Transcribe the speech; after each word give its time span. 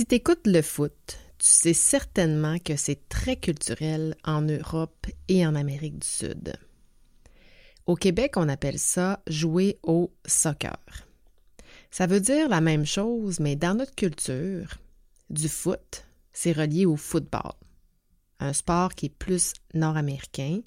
Si 0.00 0.06
tu 0.06 0.14
écoutes 0.14 0.46
le 0.46 0.62
foot, 0.62 1.18
tu 1.36 1.46
sais 1.46 1.74
certainement 1.74 2.58
que 2.58 2.74
c'est 2.74 3.06
très 3.10 3.36
culturel 3.36 4.16
en 4.24 4.40
Europe 4.40 5.06
et 5.28 5.46
en 5.46 5.54
Amérique 5.54 5.98
du 5.98 6.08
Sud. 6.08 6.54
Au 7.84 7.96
Québec, 7.96 8.38
on 8.38 8.48
appelle 8.48 8.78
ça 8.78 9.20
jouer 9.26 9.78
au 9.82 10.10
soccer. 10.24 10.78
Ça 11.90 12.06
veut 12.06 12.20
dire 12.20 12.48
la 12.48 12.62
même 12.62 12.86
chose, 12.86 13.40
mais 13.40 13.56
dans 13.56 13.74
notre 13.74 13.94
culture, 13.94 14.78
du 15.28 15.50
foot, 15.50 16.06
c'est 16.32 16.52
relié 16.52 16.86
au 16.86 16.96
football, 16.96 17.52
un 18.38 18.54
sport 18.54 18.94
qui 18.94 19.04
est 19.04 19.14
plus 19.14 19.52
nord-américain 19.74 20.60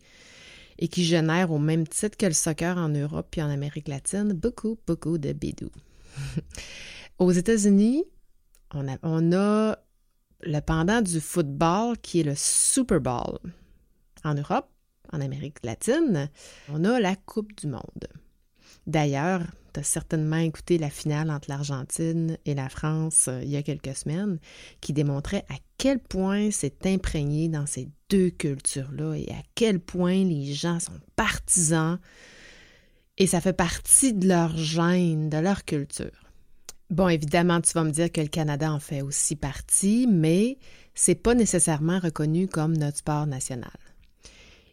et 0.78 0.88
qui 0.88 1.04
génère 1.04 1.52
au 1.52 1.58
même 1.58 1.88
titre 1.88 2.18
que 2.18 2.28
le 2.28 2.34
soccer 2.34 2.78
en 2.78 2.90
Europe 2.90 3.36
et 3.36 3.42
en 3.42 3.50
Amérique 3.50 3.88
latine 3.88 4.34
beaucoup, 4.34 4.78
beaucoup 4.86 5.18
de 5.18 5.34
bidou. 5.34 5.72
Aux 7.18 7.32
États-Unis, 7.32 8.04
on 8.74 9.32
a, 9.34 9.78
le 10.42 10.60
pendant 10.60 11.02
du 11.02 11.20
football 11.20 11.98
qui 12.00 12.22
est 12.22 12.24
le 12.24 12.36
Super 12.36 13.00
Bowl. 13.00 13.40
En 14.24 14.36
Europe, 14.36 14.70
en 15.12 15.22
Amérique 15.22 15.58
latine, 15.64 16.30
on 16.70 16.84
a 16.84 17.00
la 17.00 17.16
Coupe 17.16 17.56
du 17.56 17.68
Monde. 17.68 18.08
D'ailleurs, 18.88 19.42
tu 19.74 19.80
as 19.80 19.84
certainement 19.84 20.38
écouté 20.38 20.78
la 20.78 20.90
finale 20.90 21.32
entre 21.32 21.50
l'Argentine 21.50 22.38
et 22.46 22.54
la 22.54 22.70
France 22.70 23.28
euh, 23.28 23.42
il 23.44 23.50
y 23.50 23.58
a 23.58 23.64
quelques 23.64 23.96
semaines, 23.96 24.40
qui 24.82 24.94
démontrait 24.94 25.46
à 25.50 25.56
quel 25.78 26.00
point 26.00 26.52
c'est 26.52 26.86
imprégné 26.86 27.50
dans 27.50 27.66
ces 27.66 27.90
deux 28.10 28.30
cultures-là 28.30 29.16
et 29.16 29.32
à 29.32 29.42
quel 29.56 29.80
point 29.80 30.24
les 30.24 30.54
gens 30.54 30.80
sont 30.80 31.00
partisans 31.16 32.00
et 33.18 33.28
ça 33.28 33.42
fait 33.42 33.54
partie 33.54 34.14
de 34.14 34.28
leur 34.28 34.56
gène, 34.58 35.30
de 35.30 35.38
leur 35.38 35.66
culture. 35.66 36.23
Bon, 36.94 37.10
évidemment, 37.10 37.60
tu 37.60 37.74
vas 37.74 37.84
me 37.84 37.90
dire 37.90 38.12
que 38.12 38.22
le 38.22 38.28
Canada 38.28 38.72
en 38.72 38.80
fait 38.80 39.02
aussi 39.02 39.36
partie, 39.36 40.06
mais 40.08 40.60
c'est 40.94 41.16
pas 41.16 41.34
nécessairement 41.34 41.98
reconnu 41.98 42.48
comme 42.48 42.78
notre 42.78 42.98
sport 42.98 43.26
national. 43.26 43.72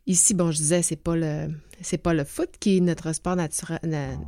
Ici, 0.06 0.34
bon, 0.34 0.50
je 0.50 0.58
disais, 0.58 0.82
c'est 0.82 1.02
pas 1.02 1.16
le 1.16 1.48
pas 2.02 2.12
le 2.12 2.24
foot 2.24 2.50
qui 2.60 2.76
est 2.76 2.80
notre 2.80 3.14
sport 3.14 3.36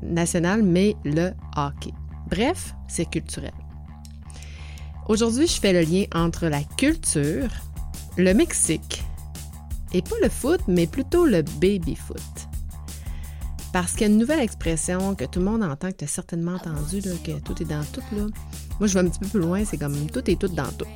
national, 0.03 0.63
mais 0.63 0.97
le 1.05 1.33
hockey. 1.55 1.93
Bref, 2.31 2.75
c'est 2.89 3.11
culturel. 3.11 3.53
Aujourd'hui, 5.07 5.47
je 5.47 5.61
fais 5.61 5.75
le 5.75 5.83
lien 5.83 6.05
entre 6.15 6.47
la 6.47 6.65
culture, 6.79 7.51
le 8.17 8.33
Mexique, 8.33 9.03
et 9.93 10.01
pas 10.01 10.17
le 10.23 10.31
foot, 10.31 10.63
mais 10.67 10.87
plutôt 10.87 11.27
le 11.27 11.43
baby 11.61 11.95
foot. 11.95 12.52
Parce 13.73 13.93
qu'il 13.93 14.03
y 14.03 14.05
a 14.05 14.09
une 14.09 14.19
nouvelle 14.19 14.41
expression 14.41 15.15
que 15.15 15.25
tout 15.25 15.39
le 15.39 15.47
monde 15.47 15.63
entend, 15.63 15.91
que 15.91 15.97
tu 15.99 16.05
as 16.05 16.09
certainement 16.09 16.55
entendu, 16.55 17.01
que 17.25 17.41
tout 17.41 17.63
est 17.63 17.67
dans 17.67 17.85
tout. 17.93 18.03
Là. 18.15 18.27
Moi, 18.79 18.87
je 18.87 18.95
vais 18.95 19.01
un 19.01 19.09
petit 19.09 19.19
peu 19.19 19.27
plus 19.27 19.41
loin, 19.41 19.65
c'est 19.65 19.79
comme 19.79 19.95
tout 20.11 20.31
est 20.31 20.39
tout 20.39 20.49
dans 20.49 20.71
tout. 20.79 20.87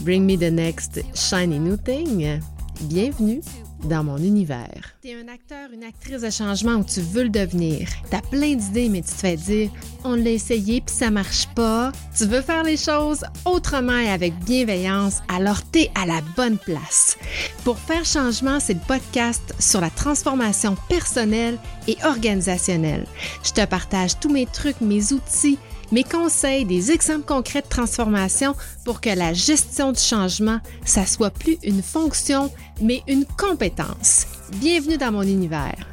Bring 0.00 0.24
me 0.24 0.36
the 0.36 0.50
next 0.50 1.02
shiny 1.14 1.58
new 1.58 1.76
thing. 1.76 2.40
Bienvenue 2.82 3.42
dans 3.84 4.04
mon 4.04 4.18
univers. 4.18 4.94
T'es 5.02 5.14
un 5.14 5.28
acteur, 5.28 5.70
une 5.72 5.84
actrice 5.84 6.22
de 6.22 6.30
changement 6.30 6.74
où 6.74 6.84
tu 6.84 7.00
veux 7.00 7.24
le 7.24 7.28
devenir. 7.28 7.88
T'as 8.10 8.20
plein 8.20 8.54
d'idées, 8.54 8.88
mais 8.88 9.02
tu 9.02 9.08
te 9.08 9.14
fais 9.14 9.36
dire 9.36 9.70
on 10.04 10.14
l'a 10.14 10.30
essayé 10.30 10.80
puis 10.80 10.94
ça 10.94 11.10
marche 11.10 11.46
pas. 11.54 11.92
Tu 12.16 12.24
veux 12.24 12.40
faire 12.40 12.62
les 12.62 12.76
choses 12.76 13.24
autrement 13.44 13.98
et 13.98 14.10
avec 14.10 14.34
bienveillance, 14.40 15.20
alors 15.28 15.62
t'es 15.62 15.90
à 15.94 16.06
la 16.06 16.20
bonne 16.36 16.58
place. 16.58 17.16
Pour 17.64 17.78
faire 17.78 18.04
changement, 18.04 18.60
c'est 18.60 18.74
le 18.74 18.80
podcast 18.86 19.54
sur 19.58 19.80
la 19.80 19.90
transformation 19.90 20.76
personnelle 20.88 21.58
et 21.88 21.96
organisationnelle. 22.04 23.06
Je 23.44 23.52
te 23.52 23.64
partage 23.64 24.18
tous 24.20 24.30
mes 24.30 24.46
trucs, 24.46 24.80
mes 24.80 25.12
outils 25.12 25.58
mes 25.92 26.04
conseils, 26.04 26.64
des 26.64 26.92
exemples 26.92 27.26
concrets 27.26 27.62
de 27.62 27.68
transformation 27.68 28.54
pour 28.84 29.00
que 29.00 29.10
la 29.10 29.32
gestion 29.32 29.92
du 29.92 30.00
changement, 30.00 30.60
ça 30.84 31.06
soit 31.06 31.30
plus 31.30 31.58
une 31.62 31.82
fonction, 31.82 32.50
mais 32.80 33.02
une 33.08 33.24
compétence. 33.24 34.26
Bienvenue 34.56 34.98
dans 34.98 35.12
mon 35.12 35.22
univers. 35.22 35.86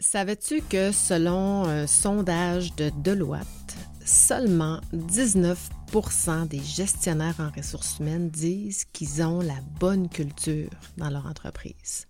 Savais-tu 0.00 0.60
que 0.62 0.92
selon 0.92 1.64
un 1.64 1.86
sondage 1.86 2.74
de 2.76 2.90
Deloitte, 3.02 3.76
seulement 4.04 4.80
19% 4.94 6.46
des 6.48 6.60
gestionnaires 6.60 7.34
en 7.40 7.50
ressources 7.50 7.98
humaines 7.98 8.30
disent 8.30 8.84
qu'ils 8.92 9.22
ont 9.22 9.40
la 9.40 9.60
bonne 9.80 10.08
culture 10.08 10.70
dans 10.96 11.10
leur 11.10 11.26
entreprise? 11.26 12.06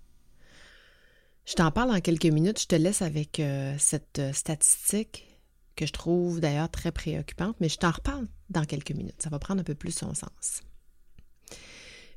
Je 1.47 1.55
t'en 1.55 1.71
parle 1.71 1.93
en 1.93 2.01
quelques 2.01 2.27
minutes. 2.27 2.61
Je 2.61 2.67
te 2.67 2.75
laisse 2.75 3.03
avec 3.03 3.39
euh, 3.39 3.75
cette 3.79 4.19
euh, 4.19 4.33
statistique 4.33 5.27
que 5.77 5.87
je 5.87 5.93
trouve 5.93 6.41
d'ailleurs 6.41 6.71
très 6.71 6.91
préoccupante, 6.91 7.57
mais 7.61 7.69
je 7.69 7.79
t'en 7.79 7.93
reparle 7.93 8.27
dans 8.51 8.65
quelques 8.65 8.91
minutes. 8.91 9.23
Ça 9.23 9.31
va 9.31 9.39
prendre 9.39 9.61
un 9.61 9.65
peu 9.65 9.77
plus 9.77 9.93
son 9.93 10.13
sens. 10.13 10.63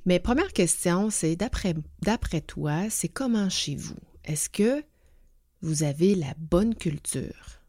Mais 0.06 0.20
première 0.20 0.52
question, 0.52 1.12
c'est 1.12 1.36
d'après, 1.36 1.76
toi, 2.42 2.90
c'est 2.90 3.10
comment 3.10 3.50
chez 3.50 3.76
vous? 3.76 3.98
Est-ce 4.24 4.50
que 4.50 4.84
vous 5.62 5.84
avez 5.84 6.16
la 6.16 6.34
bonne 6.38 6.74
culture? 6.74 7.60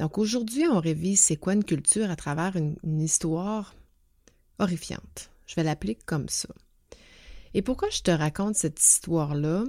Donc 0.00 0.18
aujourd'hui, 0.18 0.66
on 0.66 0.80
révise 0.80 1.20
c'est 1.20 1.36
quoi 1.36 1.54
une 1.54 1.64
culture 1.64 2.10
à 2.10 2.16
travers 2.16 2.56
une, 2.56 2.76
une 2.82 3.00
histoire 3.00 3.74
horrifiante. 4.58 5.30
Je 5.46 5.54
vais 5.54 5.62
l'appeler 5.62 5.94
comme 5.94 6.28
ça. 6.28 6.48
Et 7.54 7.62
pourquoi 7.62 7.88
je 7.90 8.02
te 8.02 8.10
raconte 8.10 8.56
cette 8.56 8.80
histoire-là? 8.80 9.64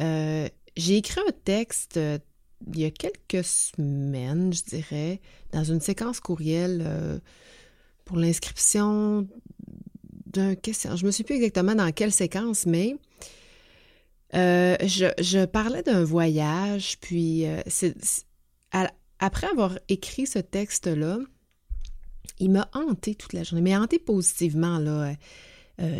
Euh, 0.00 0.48
j'ai 0.76 0.96
écrit 0.96 1.20
un 1.20 1.32
texte 1.44 1.96
euh, 1.96 2.18
il 2.72 2.80
y 2.80 2.84
a 2.84 2.90
quelques 2.90 3.44
semaines, 3.44 4.52
je 4.52 4.62
dirais, 4.64 5.20
dans 5.52 5.64
une 5.64 5.80
séquence 5.80 6.20
courriel 6.20 6.82
euh, 6.84 7.18
pour 8.04 8.16
l'inscription 8.16 9.28
d'un 10.26 10.54
question. 10.54 10.96
Je 10.96 11.02
ne 11.02 11.06
me 11.08 11.12
suis 11.12 11.24
plus 11.24 11.36
exactement 11.36 11.74
dans 11.74 11.92
quelle 11.92 12.12
séquence, 12.12 12.64
mais 12.64 12.96
je, 14.32 15.44
parlais 15.44 15.82
d'un 15.82 16.04
voyage, 16.04 16.98
puis 17.00 17.44
après 19.20 19.46
avoir 19.46 19.78
écrit 19.88 20.26
ce 20.26 20.38
texte-là, 20.38 21.18
il 22.40 22.50
m'a 22.50 22.68
hanté 22.72 23.14
toute 23.14 23.34
la 23.34 23.44
journée, 23.44 23.62
mais 23.62 23.76
hanté 23.76 23.98
positivement, 23.98 24.78
là. 24.78 25.14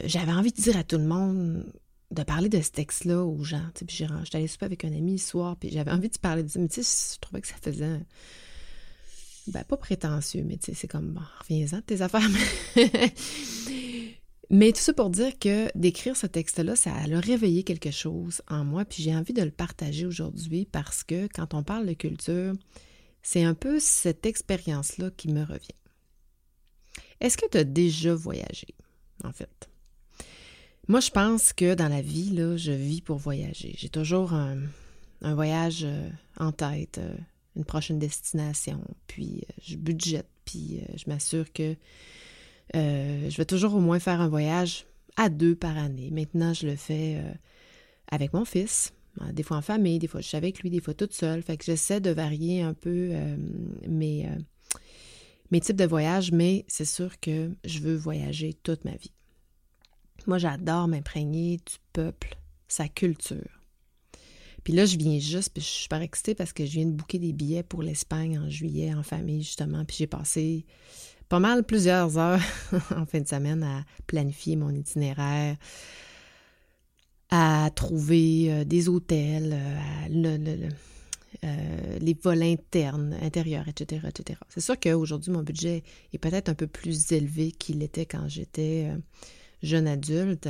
J'avais 0.04 0.32
envie 0.32 0.52
de 0.52 0.60
dire 0.60 0.76
à 0.76 0.82
tout 0.84 0.98
le 0.98 1.04
monde 1.04 1.70
de 2.14 2.22
parler 2.22 2.48
de 2.48 2.60
ce 2.60 2.70
texte-là 2.70 3.24
aux 3.24 3.42
gens. 3.44 3.64
Puis 3.74 3.86
j'étais 3.96 4.36
allée 4.36 4.46
souper 4.46 4.66
avec 4.66 4.84
un 4.84 4.92
ami 4.92 5.18
ce 5.18 5.30
soir, 5.30 5.56
puis 5.56 5.70
j'avais 5.70 5.90
envie 5.90 6.08
de 6.08 6.18
parler 6.18 6.42
de 6.42 6.48
ça, 6.48 6.58
mais 6.58 6.68
tu 6.68 6.82
sais, 6.82 7.14
je 7.14 7.20
trouvais 7.20 7.40
que 7.40 7.48
ça 7.48 7.56
faisait. 7.60 8.00
Ben, 9.46 9.62
pas 9.64 9.76
prétentieux, 9.76 10.42
mais 10.42 10.56
tu 10.56 10.66
sais, 10.66 10.74
c'est 10.74 10.88
comme, 10.88 11.12
bon, 11.12 11.20
reviens-en 11.40 11.76
de 11.76 11.82
tes 11.82 12.00
affaires. 12.00 12.28
mais 14.50 14.72
tout 14.72 14.80
ça 14.80 14.94
pour 14.94 15.10
dire 15.10 15.38
que 15.38 15.68
d'écrire 15.76 16.16
ce 16.16 16.26
texte-là, 16.26 16.76
ça 16.76 16.94
a 16.94 17.20
réveillé 17.20 17.62
quelque 17.62 17.90
chose 17.90 18.40
en 18.48 18.64
moi, 18.64 18.86
puis 18.86 19.02
j'ai 19.02 19.14
envie 19.14 19.34
de 19.34 19.42
le 19.42 19.50
partager 19.50 20.06
aujourd'hui 20.06 20.66
parce 20.70 21.04
que 21.04 21.28
quand 21.34 21.52
on 21.52 21.62
parle 21.62 21.86
de 21.86 21.92
culture, 21.92 22.54
c'est 23.22 23.44
un 23.44 23.54
peu 23.54 23.80
cette 23.80 24.24
expérience-là 24.24 25.10
qui 25.10 25.28
me 25.28 25.42
revient. 25.42 25.68
Est-ce 27.20 27.36
que 27.36 27.48
tu 27.48 27.58
as 27.58 27.64
déjà 27.64 28.14
voyagé, 28.14 28.68
en 29.24 29.32
fait? 29.32 29.68
Moi, 30.86 31.00
je 31.00 31.10
pense 31.10 31.54
que 31.54 31.74
dans 31.74 31.88
la 31.88 32.02
vie, 32.02 32.30
là, 32.30 32.58
je 32.58 32.72
vis 32.72 33.00
pour 33.00 33.16
voyager. 33.16 33.74
J'ai 33.78 33.88
toujours 33.88 34.34
un, 34.34 34.58
voyage 35.22 35.84
euh, 35.84 36.10
en 36.38 36.52
tête, 36.52 36.98
euh, 36.98 37.16
une 37.56 37.64
prochaine 37.64 37.98
destination, 37.98 38.82
puis 39.06 39.44
euh, 39.48 39.52
je 39.62 39.76
budgète, 39.76 40.28
puis 40.44 40.82
je 40.94 41.04
m'assure 41.08 41.50
que 41.54 41.74
je 42.74 43.36
vais 43.36 43.44
toujours 43.46 43.74
au 43.74 43.80
moins 43.80 43.98
faire 43.98 44.20
un 44.20 44.28
voyage 44.28 44.84
à 45.16 45.30
deux 45.30 45.54
par 45.54 45.78
année. 45.78 46.10
Maintenant, 46.10 46.52
je 46.52 46.66
le 46.66 46.76
fais 46.76 47.22
avec 48.10 48.34
mon 48.34 48.44
fils, 48.44 48.92
des 49.32 49.42
fois 49.42 49.58
en 49.58 49.62
famille, 49.62 49.98
des 49.98 50.08
fois 50.08 50.20
je 50.20 50.26
suis 50.26 50.36
avec 50.36 50.60
lui, 50.60 50.70
des 50.70 50.80
fois 50.80 50.92
toute 50.92 51.14
seule. 51.14 51.42
Fait 51.42 51.56
que 51.56 51.64
j'essaie 51.64 52.00
de 52.00 52.10
varier 52.10 52.62
un 52.62 52.74
peu 52.74 53.12
mes 53.86 54.26
types 55.60 55.76
de 55.76 55.86
voyages, 55.86 56.32
mais 56.32 56.64
c'est 56.68 56.84
sûr 56.84 57.20
que 57.20 57.52
je 57.64 57.78
veux 57.78 57.94
voyager 57.94 58.54
toute 58.54 58.84
ma 58.84 58.96
vie. 58.96 59.13
Moi, 60.26 60.38
j'adore 60.38 60.88
m'imprégner 60.88 61.58
du 61.58 61.74
peuple, 61.92 62.36
sa 62.68 62.88
culture. 62.88 63.60
Puis 64.64 64.72
là, 64.72 64.86
je 64.86 64.96
viens 64.96 65.18
juste, 65.18 65.52
puis 65.52 65.62
je 65.62 65.68
suis 65.68 65.82
super 65.82 66.00
excitée 66.00 66.34
parce 66.34 66.54
que 66.54 66.64
je 66.64 66.72
viens 66.72 66.86
de 66.86 66.92
booker 66.92 67.18
des 67.18 67.34
billets 67.34 67.62
pour 67.62 67.82
l'Espagne 67.82 68.38
en 68.38 68.48
juillet 68.48 68.94
en 68.94 69.02
famille, 69.02 69.42
justement. 69.42 69.84
Puis 69.84 69.98
j'ai 69.98 70.06
passé 70.06 70.64
pas 71.28 71.38
mal 71.38 71.64
plusieurs 71.64 72.16
heures 72.18 72.40
en 72.96 73.04
fin 73.04 73.20
de 73.20 73.28
semaine 73.28 73.62
à 73.62 73.84
planifier 74.06 74.56
mon 74.56 74.70
itinéraire, 74.70 75.56
à 77.30 77.70
trouver 77.74 78.46
euh, 78.48 78.64
des 78.64 78.88
hôtels, 78.88 79.54
euh, 79.54 80.68
euh, 81.44 81.98
les 82.00 82.14
vols 82.14 82.42
internes, 82.42 83.14
intérieurs, 83.20 83.68
etc., 83.68 84.06
etc. 84.08 84.38
C'est 84.48 84.60
sûr 84.62 84.80
qu'aujourd'hui, 84.80 85.30
mon 85.30 85.42
budget 85.42 85.82
est 86.14 86.18
peut-être 86.18 86.48
un 86.48 86.54
peu 86.54 86.66
plus 86.66 87.12
élevé 87.12 87.52
qu'il 87.52 87.82
était 87.82 88.06
quand 88.06 88.28
j'étais 88.28 88.90
jeune 89.64 89.86
adulte, 89.88 90.48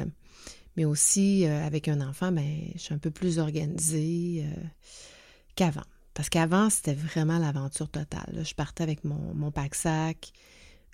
mais 0.77 0.85
aussi 0.85 1.47
euh, 1.47 1.65
avec 1.65 1.89
un 1.89 2.01
enfant, 2.01 2.33
ben, 2.33 2.71
je 2.75 2.81
suis 2.81 2.95
un 2.95 2.99
peu 2.99 3.11
plus 3.11 3.39
organisée 3.39 4.45
euh, 4.45 4.63
qu'avant. 5.55 5.85
Parce 6.15 6.29
qu'avant, 6.29 6.71
c'était 6.71 6.95
vraiment 6.95 7.39
l'aventure 7.39 7.89
totale. 7.89 8.43
Je 8.45 8.55
partais 8.55 8.83
avec 8.83 9.05
mon, 9.05 9.35
mon 9.35 9.51
pack-sac, 9.51 10.33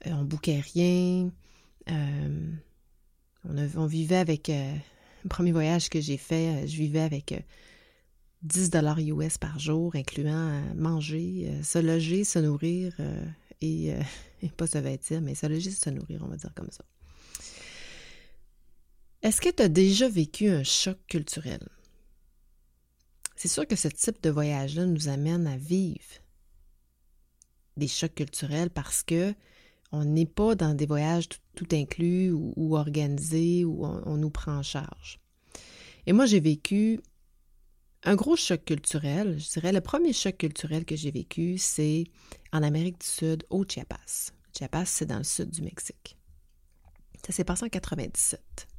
euh, 0.06 0.12
on 0.12 0.24
bouquait 0.24 0.60
rien. 0.60 1.30
On, 3.44 3.86
vivait 3.86 4.16
avec... 4.16 4.48
le 4.48 5.28
premier 5.28 5.50
voyage 5.50 5.88
que 5.88 6.00
j'ai 6.00 6.18
fait, 6.18 6.68
je 6.68 6.76
vivais 6.76 7.00
avec 7.00 7.34
10 8.42 8.70
dollars 8.70 8.98
US 9.00 9.38
par 9.38 9.58
jour, 9.58 9.96
incluant 9.96 10.62
manger, 10.76 11.50
se 11.62 11.78
loger, 11.78 12.22
se 12.22 12.38
nourrir 12.38 12.94
et, 13.60 13.88
et, 14.42 14.48
pas 14.56 14.68
se 14.68 14.78
vêtir, 14.78 15.20
mais 15.20 15.34
se 15.34 15.46
loger, 15.46 15.70
se 15.72 15.90
nourrir, 15.90 16.22
on 16.22 16.28
va 16.28 16.36
dire 16.36 16.52
comme 16.54 16.70
ça. 16.70 16.84
Est-ce 19.22 19.42
que 19.42 19.50
tu 19.50 19.62
as 19.62 19.68
déjà 19.68 20.08
vécu 20.08 20.48
un 20.48 20.62
choc 20.62 20.96
culturel? 21.06 21.60
C'est 23.36 23.48
sûr 23.48 23.66
que 23.66 23.76
ce 23.76 23.88
type 23.88 24.22
de 24.22 24.30
voyage-là 24.30 24.86
nous 24.86 25.08
amène 25.08 25.46
à 25.46 25.58
vivre 25.58 26.00
des 27.76 27.88
chocs 27.88 28.14
culturels 28.14 28.70
parce 28.70 29.02
que 29.02 29.34
on 29.92 30.04
n'est 30.04 30.26
pas 30.26 30.54
dans 30.54 30.72
des 30.72 30.86
voyages 30.86 31.28
tout, 31.54 31.68
inclus 31.72 32.30
ou, 32.32 32.76
organisés 32.76 33.64
où 33.64 33.84
on, 33.84 34.16
nous 34.16 34.30
prend 34.30 34.56
en 34.56 34.62
charge. 34.62 35.20
Et 36.06 36.12
moi, 36.12 36.24
j'ai 36.24 36.40
vécu 36.40 37.00
un 38.04 38.14
gros 38.14 38.36
choc 38.36 38.64
culturel. 38.64 39.38
Je 39.38 39.50
dirais 39.50 39.72
le 39.72 39.82
premier 39.82 40.14
choc 40.14 40.38
culturel 40.38 40.86
que 40.86 40.96
j'ai 40.96 41.10
vécu, 41.10 41.58
c'est 41.58 42.04
en 42.52 42.62
Amérique 42.62 43.00
du 43.00 43.06
Sud, 43.06 43.44
au 43.50 43.64
Chiapas. 43.68 44.32
Chiapas, 44.56 44.86
c'est 44.86 45.06
dans 45.06 45.18
le 45.18 45.24
sud 45.24 45.50
du 45.50 45.60
Mexique. 45.62 46.16
Ça 47.26 47.32
s'est 47.32 47.44
passé 47.44 47.64
en 47.64 47.68
97. 47.68 48.69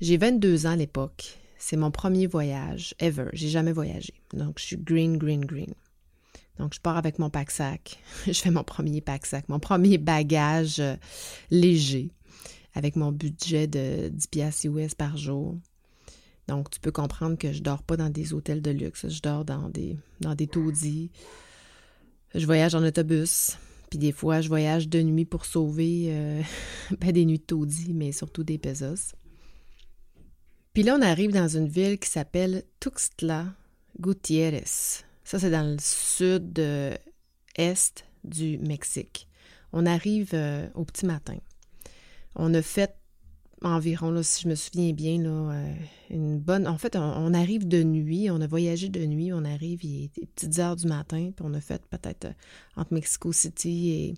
J'ai 0.00 0.16
22 0.16 0.66
ans 0.66 0.70
à 0.70 0.76
l'époque. 0.76 1.38
C'est 1.58 1.76
mon 1.76 1.90
premier 1.90 2.28
voyage 2.28 2.94
ever. 3.00 3.30
J'ai 3.32 3.48
jamais 3.48 3.72
voyagé. 3.72 4.14
Donc, 4.32 4.60
je 4.60 4.64
suis 4.64 4.76
green, 4.76 5.18
green, 5.18 5.44
green. 5.44 5.74
Donc, 6.58 6.72
je 6.72 6.80
pars 6.80 6.96
avec 6.96 7.18
mon 7.18 7.30
pack-sac. 7.30 7.98
je 8.26 8.32
fais 8.32 8.50
mon 8.50 8.62
premier 8.62 9.00
pack-sac, 9.00 9.48
mon 9.48 9.58
premier 9.58 9.98
bagage 9.98 10.78
euh, 10.78 10.94
léger 11.50 12.10
avec 12.74 12.94
mon 12.94 13.10
budget 13.10 13.66
de 13.66 14.08
10 14.08 14.26
piastres 14.28 14.66
US 14.66 14.94
par 14.94 15.16
jour. 15.16 15.56
Donc, 16.46 16.70
tu 16.70 16.78
peux 16.78 16.92
comprendre 16.92 17.36
que 17.36 17.52
je 17.52 17.60
dors 17.60 17.82
pas 17.82 17.96
dans 17.96 18.08
des 18.08 18.32
hôtels 18.32 18.62
de 18.62 18.70
luxe. 18.70 19.08
Je 19.08 19.20
dors 19.20 19.44
dans 19.44 19.68
des, 19.68 19.96
dans 20.20 20.36
des 20.36 20.46
taudis. 20.46 21.10
Je 22.36 22.46
voyage 22.46 22.76
en 22.76 22.84
autobus. 22.84 23.58
Puis 23.90 23.98
des 23.98 24.12
fois, 24.12 24.42
je 24.42 24.48
voyage 24.48 24.88
de 24.88 25.02
nuit 25.02 25.24
pour 25.24 25.44
sauver, 25.44 26.06
euh, 26.10 26.42
pas 27.00 27.10
des 27.12 27.24
nuits 27.24 27.38
de 27.38 27.44
taudis, 27.44 27.92
mais 27.94 28.12
surtout 28.12 28.44
des 28.44 28.58
pesos. 28.58 29.14
Puis 30.78 30.84
là, 30.84 30.96
on 30.96 31.02
arrive 31.02 31.32
dans 31.32 31.48
une 31.48 31.66
ville 31.66 31.98
qui 31.98 32.08
s'appelle 32.08 32.62
Tuxtla 32.78 33.46
Gutiérrez. 33.98 34.62
Ça, 35.24 35.40
c'est 35.40 35.50
dans 35.50 35.68
le 35.68 35.76
sud-est 35.80 36.94
du 38.22 38.58
Mexique. 38.58 39.26
On 39.72 39.86
arrive 39.86 40.30
euh, 40.34 40.68
au 40.76 40.84
petit 40.84 41.04
matin. 41.04 41.34
On 42.36 42.54
a 42.54 42.62
fait 42.62 42.94
environ, 43.60 44.12
là, 44.12 44.22
si 44.22 44.44
je 44.44 44.48
me 44.48 44.54
souviens 44.54 44.92
bien, 44.92 45.20
là, 45.20 45.50
euh, 45.50 45.74
une 46.10 46.38
bonne. 46.38 46.68
En 46.68 46.78
fait, 46.78 46.94
on, 46.94 47.34
arrive 47.34 47.66
de 47.66 47.82
nuit, 47.82 48.30
on 48.30 48.40
a 48.40 48.46
voyagé 48.46 48.88
de 48.88 49.04
nuit, 49.04 49.32
on 49.32 49.44
arrive, 49.44 49.84
il 49.84 50.04
est 50.04 50.26
petites 50.36 50.60
heures 50.60 50.76
du 50.76 50.86
matin, 50.86 51.32
puis 51.34 51.44
on 51.44 51.54
a 51.54 51.60
fait 51.60 51.82
peut-être 51.90 52.26
euh, 52.26 52.32
entre 52.76 52.94
Mexico 52.94 53.32
City 53.32 54.14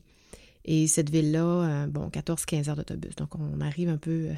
et, 0.67 0.83
et 0.83 0.87
cette 0.89 1.09
ville-là, 1.09 1.87
bon, 1.87 2.09
14-15 2.09 2.69
heures 2.69 2.77
d'autobus. 2.77 3.17
Donc, 3.17 3.35
on 3.37 3.63
arrive 3.63 3.89
un 3.89 3.97
peu 3.97 4.29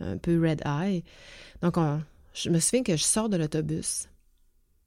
un 0.00 0.18
peu 0.18 0.40
red 0.40 0.62
eye. 0.64 1.04
Donc, 1.62 1.76
je 2.34 2.50
me 2.50 2.58
souviens 2.58 2.82
que 2.82 2.96
je 2.96 3.04
sors 3.04 3.28
de 3.28 3.36
l'autobus, 3.36 4.08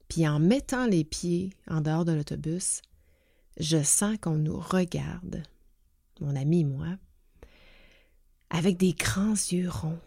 puis 0.08 0.26
en 0.28 0.38
mettant 0.38 0.86
les 0.86 1.04
pieds 1.04 1.50
en 1.68 1.80
dehors 1.80 2.04
de 2.04 2.12
l'autobus, 2.12 2.82
je 3.58 3.82
sens 3.82 4.16
qu'on 4.20 4.36
nous 4.36 4.58
regarde, 4.58 5.42
mon 6.20 6.36
ami 6.36 6.60
et 6.60 6.64
moi, 6.64 6.98
avec 8.50 8.76
des 8.76 8.92
grands 8.92 9.32
yeux 9.32 9.68
ronds. 9.68 9.98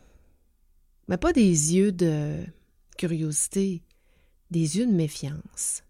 Mais 1.07 1.17
pas 1.17 1.33
des 1.33 1.75
yeux 1.75 1.91
de 1.91 2.43
curiosité, 2.97 3.81
des 4.51 4.77
yeux 4.77 4.85
de 4.85 4.91
méfiance. 4.91 5.83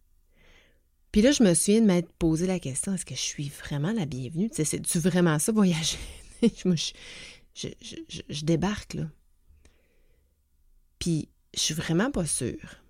Puis 1.11 1.21
là, 1.21 1.31
je 1.31 1.43
me 1.43 1.53
souviens 1.53 1.81
de 1.81 1.87
m'être 1.87 2.11
posé 2.13 2.45
la 2.45 2.59
question 2.59 2.93
est-ce 2.93 3.05
que 3.05 3.15
je 3.15 3.21
suis 3.21 3.49
vraiment 3.49 3.91
la 3.91 4.05
bienvenue? 4.05 4.49
C'est-tu 4.51 4.99
vraiment 4.99 5.39
ça, 5.39 5.51
voyager? 5.51 5.97
Je, 6.43 6.75
je, 6.75 6.93
débarque, 8.43 8.93
là. 8.93 9.09
Puis, 10.99 11.29
je 11.53 11.59
suis 11.59 11.73
vraiment 11.73 12.11
pas 12.11 12.25
sûre. 12.25 12.81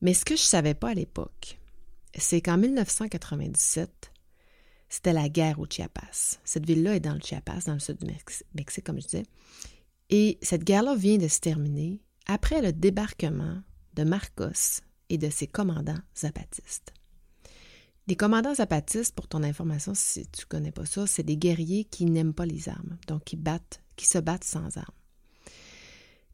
Mais 0.00 0.14
ce 0.14 0.24
que 0.24 0.36
je 0.36 0.42
savais 0.42 0.74
pas 0.74 0.90
à 0.90 0.94
l'époque, 0.94 1.58
c'est 2.16 2.40
qu'en 2.40 2.56
1997, 2.56 4.12
c'était 4.88 5.12
la 5.12 5.28
guerre 5.28 5.60
au 5.60 5.66
Chiapas. 5.66 6.38
Cette 6.44 6.66
ville-là 6.66 6.96
est 6.96 7.00
dans 7.00 7.14
le 7.14 7.20
Chiapas, 7.20 7.60
dans 7.66 7.74
le 7.74 7.80
sud 7.80 7.98
du 7.98 8.12
Mexique, 8.54 8.84
comme 8.84 9.00
je 9.00 9.06
disais. 9.06 9.26
Et 10.08 10.38
cette 10.42 10.64
guerre-là 10.64 10.96
vient 10.96 11.18
de 11.18 11.28
se 11.28 11.38
terminer 11.38 12.00
après 12.26 12.62
le 12.62 12.72
débarquement 12.72 13.62
de 13.94 14.04
Marcos 14.04 14.82
et 15.08 15.18
de 15.18 15.30
ses 15.30 15.46
commandants 15.46 16.00
zapatistes. 16.16 16.92
Les 18.06 18.16
commandants 18.16 18.54
zapatistes, 18.54 19.14
pour 19.14 19.28
ton 19.28 19.42
information, 19.42 19.92
si 19.94 20.26
tu 20.26 20.42
ne 20.42 20.48
connais 20.48 20.72
pas 20.72 20.86
ça, 20.86 21.06
c'est 21.06 21.22
des 21.22 21.36
guerriers 21.36 21.84
qui 21.84 22.06
n'aiment 22.06 22.34
pas 22.34 22.46
les 22.46 22.68
armes, 22.68 22.96
donc 23.06 23.24
qui 23.24 23.36
battent, 23.36 23.82
qui 23.96 24.06
se 24.06 24.18
battent 24.18 24.44
sans 24.44 24.76
armes. 24.76 24.94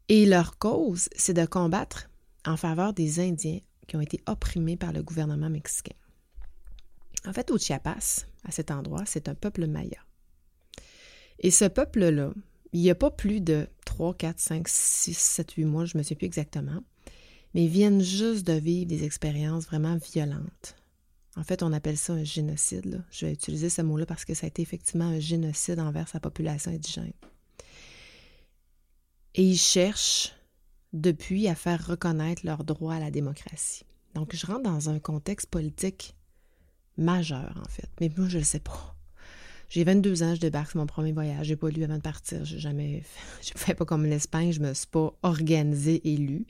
Et 0.09 0.25
leur 0.25 0.57
cause, 0.57 1.09
c'est 1.15 1.33
de 1.33 1.45
combattre 1.45 2.09
en 2.45 2.57
faveur 2.57 2.93
des 2.93 3.19
Indiens 3.19 3.59
qui 3.87 3.95
ont 3.95 4.01
été 4.01 4.21
opprimés 4.25 4.77
par 4.77 4.93
le 4.93 5.03
gouvernement 5.03 5.49
mexicain. 5.49 5.95
En 7.25 7.33
fait, 7.33 7.51
au 7.51 7.57
Chiapas, 7.57 8.25
à 8.45 8.51
cet 8.51 8.71
endroit, 8.71 9.03
c'est 9.05 9.27
un 9.27 9.35
peuple 9.35 9.67
maya. 9.67 9.99
Et 11.39 11.51
ce 11.51 11.65
peuple-là, 11.65 12.31
il 12.73 12.81
n'y 12.81 12.89
a 12.89 12.95
pas 12.95 13.11
plus 13.11 13.41
de 13.41 13.67
3, 13.85 14.13
4, 14.15 14.39
5, 14.39 14.67
6, 14.67 15.17
7, 15.17 15.51
8 15.51 15.65
mois, 15.65 15.85
je 15.85 15.95
ne 15.95 15.99
me 15.99 16.03
sais 16.03 16.15
plus 16.15 16.25
exactement, 16.25 16.81
mais 17.53 17.65
ils 17.65 17.69
viennent 17.69 18.01
juste 18.01 18.47
de 18.47 18.53
vivre 18.53 18.87
des 18.87 19.03
expériences 19.03 19.65
vraiment 19.65 19.97
violentes 19.97 20.75
en 21.37 21.43
fait, 21.43 21.61
on 21.61 21.71
appelle 21.71 21.97
ça 21.97 22.13
un 22.13 22.23
génocide. 22.23 23.03
Je 23.11 23.27
vais 23.27 23.33
utiliser 23.33 23.69
ce 23.69 23.83
mot-là 23.83 24.07
parce 24.07 24.25
que 24.25 24.33
ça 24.33 24.45
a 24.45 24.47
été 24.47 24.63
effectivement 24.63 25.05
un 25.05 25.19
génocide 25.19 25.79
envers 25.79 26.07
sa 26.07 26.19
population 26.19 26.71
indigène. 26.71 27.13
Et 29.35 29.43
ils 29.43 29.57
cherchent 29.57 30.33
depuis 30.93 31.47
à 31.47 31.53
faire 31.53 31.85
reconnaître 31.85 32.43
leur 32.43 32.63
droit 32.63 32.95
à 32.95 32.99
la 32.99 33.11
démocratie. 33.11 33.85
Donc, 34.15 34.35
je 34.35 34.47
rentre 34.47 34.63
dans 34.63 34.89
un 34.89 34.97
contexte 34.97 35.51
politique 35.51 36.15
majeur, 36.97 37.61
en 37.63 37.69
fait. 37.69 37.89
Mais 38.01 38.09
moi, 38.17 38.27
je 38.27 38.37
ne 38.37 38.41
le 38.41 38.45
sais 38.45 38.59
pas. 38.59 38.95
J'ai 39.69 39.83
22 39.83 40.23
ans, 40.23 40.33
je 40.33 40.39
débarque, 40.39 40.71
c'est 40.71 40.79
mon 40.79 40.87
premier 40.87 41.11
voyage. 41.11 41.45
J'ai 41.45 41.55
pas 41.55 41.69
lu 41.69 41.83
avant 41.83 41.97
de 41.97 42.01
partir. 42.01 42.45
Jamais 42.45 43.03
Je 43.43 43.53
ne 43.53 43.59
fais 43.59 43.75
pas 43.75 43.85
comme 43.85 44.05
l'Espagne, 44.05 44.53
je 44.53 44.59
me 44.59 44.73
suis 44.73 44.87
pas 44.87 45.13
organisée 45.21 46.01
et 46.11 46.17
lue. 46.17 46.47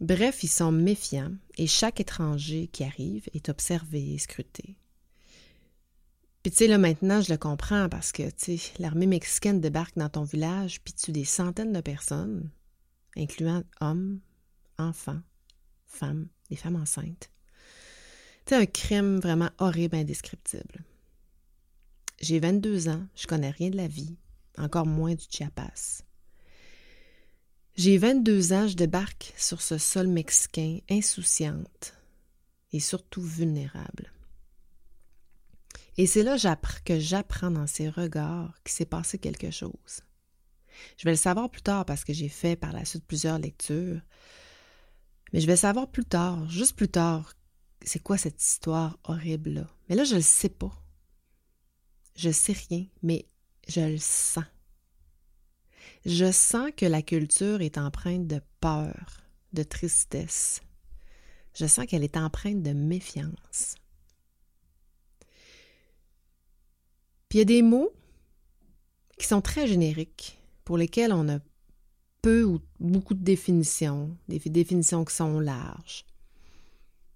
Bref, 0.00 0.44
ils 0.44 0.48
sont 0.48 0.70
méfiants 0.70 1.32
et 1.56 1.66
chaque 1.66 2.00
étranger 2.00 2.68
qui 2.68 2.84
arrive 2.84 3.28
est 3.34 3.48
observé 3.48 4.14
et 4.14 4.18
scruté. 4.18 4.76
Puis 6.42 6.52
tu 6.52 6.58
sais, 6.58 6.66
là 6.68 6.78
maintenant, 6.78 7.20
je 7.20 7.32
le 7.32 7.38
comprends 7.38 7.88
parce 7.88 8.12
que, 8.12 8.22
l'armée 8.78 9.08
mexicaine 9.08 9.60
débarque 9.60 9.98
dans 9.98 10.08
ton 10.08 10.22
village 10.22 10.80
puis 10.82 10.94
tue 10.94 11.10
des 11.10 11.24
centaines 11.24 11.72
de 11.72 11.80
personnes, 11.80 12.50
incluant 13.16 13.64
hommes, 13.80 14.20
enfants, 14.78 15.20
femmes, 15.86 16.28
des 16.48 16.56
femmes 16.56 16.76
enceintes. 16.76 17.30
C'est 18.46 18.56
un 18.56 18.66
crime 18.66 19.18
vraiment 19.18 19.50
horrible, 19.58 19.96
indescriptible. 19.96 20.84
J'ai 22.20 22.38
22 22.38 22.88
ans, 22.88 23.06
je 23.14 23.26
connais 23.26 23.50
rien 23.50 23.70
de 23.70 23.76
la 23.76 23.88
vie, 23.88 24.16
encore 24.56 24.86
moins 24.86 25.14
du 25.14 25.24
Chiapas. 25.28 26.02
J'ai 27.78 27.96
22 27.96 28.52
ans, 28.54 28.66
je 28.66 28.74
débarque 28.74 29.32
sur 29.36 29.62
ce 29.62 29.78
sol 29.78 30.08
mexicain 30.08 30.80
insouciante 30.90 31.94
et 32.72 32.80
surtout 32.80 33.22
vulnérable. 33.22 34.12
Et 35.96 36.08
c'est 36.08 36.24
là 36.24 36.36
que 36.84 36.98
j'apprends 36.98 37.52
dans 37.52 37.68
ses 37.68 37.88
regards 37.88 38.52
qu'il 38.64 38.74
s'est 38.74 38.84
passé 38.84 39.18
quelque 39.18 39.52
chose. 39.52 40.02
Je 40.96 41.04
vais 41.04 41.12
le 41.12 41.16
savoir 41.16 41.50
plus 41.50 41.62
tard 41.62 41.84
parce 41.84 42.02
que 42.02 42.12
j'ai 42.12 42.28
fait 42.28 42.56
par 42.56 42.72
la 42.72 42.84
suite 42.84 43.04
plusieurs 43.06 43.38
lectures. 43.38 44.00
Mais 45.32 45.40
je 45.40 45.46
vais 45.46 45.54
savoir 45.54 45.88
plus 45.88 46.04
tard, 46.04 46.50
juste 46.50 46.74
plus 46.74 46.88
tard, 46.88 47.32
c'est 47.82 48.02
quoi 48.02 48.18
cette 48.18 48.42
histoire 48.42 48.98
horrible-là. 49.04 49.68
Mais 49.88 49.94
là, 49.94 50.02
je 50.02 50.14
ne 50.14 50.16
le 50.16 50.22
sais 50.22 50.48
pas. 50.48 50.82
Je 52.16 52.30
sais 52.30 52.56
rien, 52.68 52.86
mais 53.04 53.28
je 53.68 53.82
le 53.82 53.98
sens 53.98 54.42
je 56.06 56.30
sens 56.32 56.70
que 56.76 56.86
la 56.86 57.02
culture 57.02 57.60
est 57.60 57.78
empreinte 57.78 58.26
de 58.26 58.40
peur, 58.60 59.22
de 59.52 59.62
tristesse. 59.62 60.60
Je 61.54 61.66
sens 61.66 61.86
qu'elle 61.86 62.04
est 62.04 62.16
empreinte 62.16 62.62
de 62.62 62.72
méfiance. 62.72 63.74
Puis 67.28 67.38
il 67.38 67.40
y 67.40 67.42
a 67.42 67.44
des 67.44 67.62
mots 67.62 67.92
qui 69.18 69.26
sont 69.26 69.40
très 69.40 69.66
génériques, 69.66 70.38
pour 70.64 70.78
lesquels 70.78 71.12
on 71.12 71.28
a 71.28 71.38
peu 72.22 72.44
ou 72.44 72.60
beaucoup 72.80 73.14
de 73.14 73.24
définitions, 73.24 74.16
des 74.28 74.38
définitions 74.38 75.04
qui 75.04 75.14
sont 75.14 75.40
larges. 75.40 76.04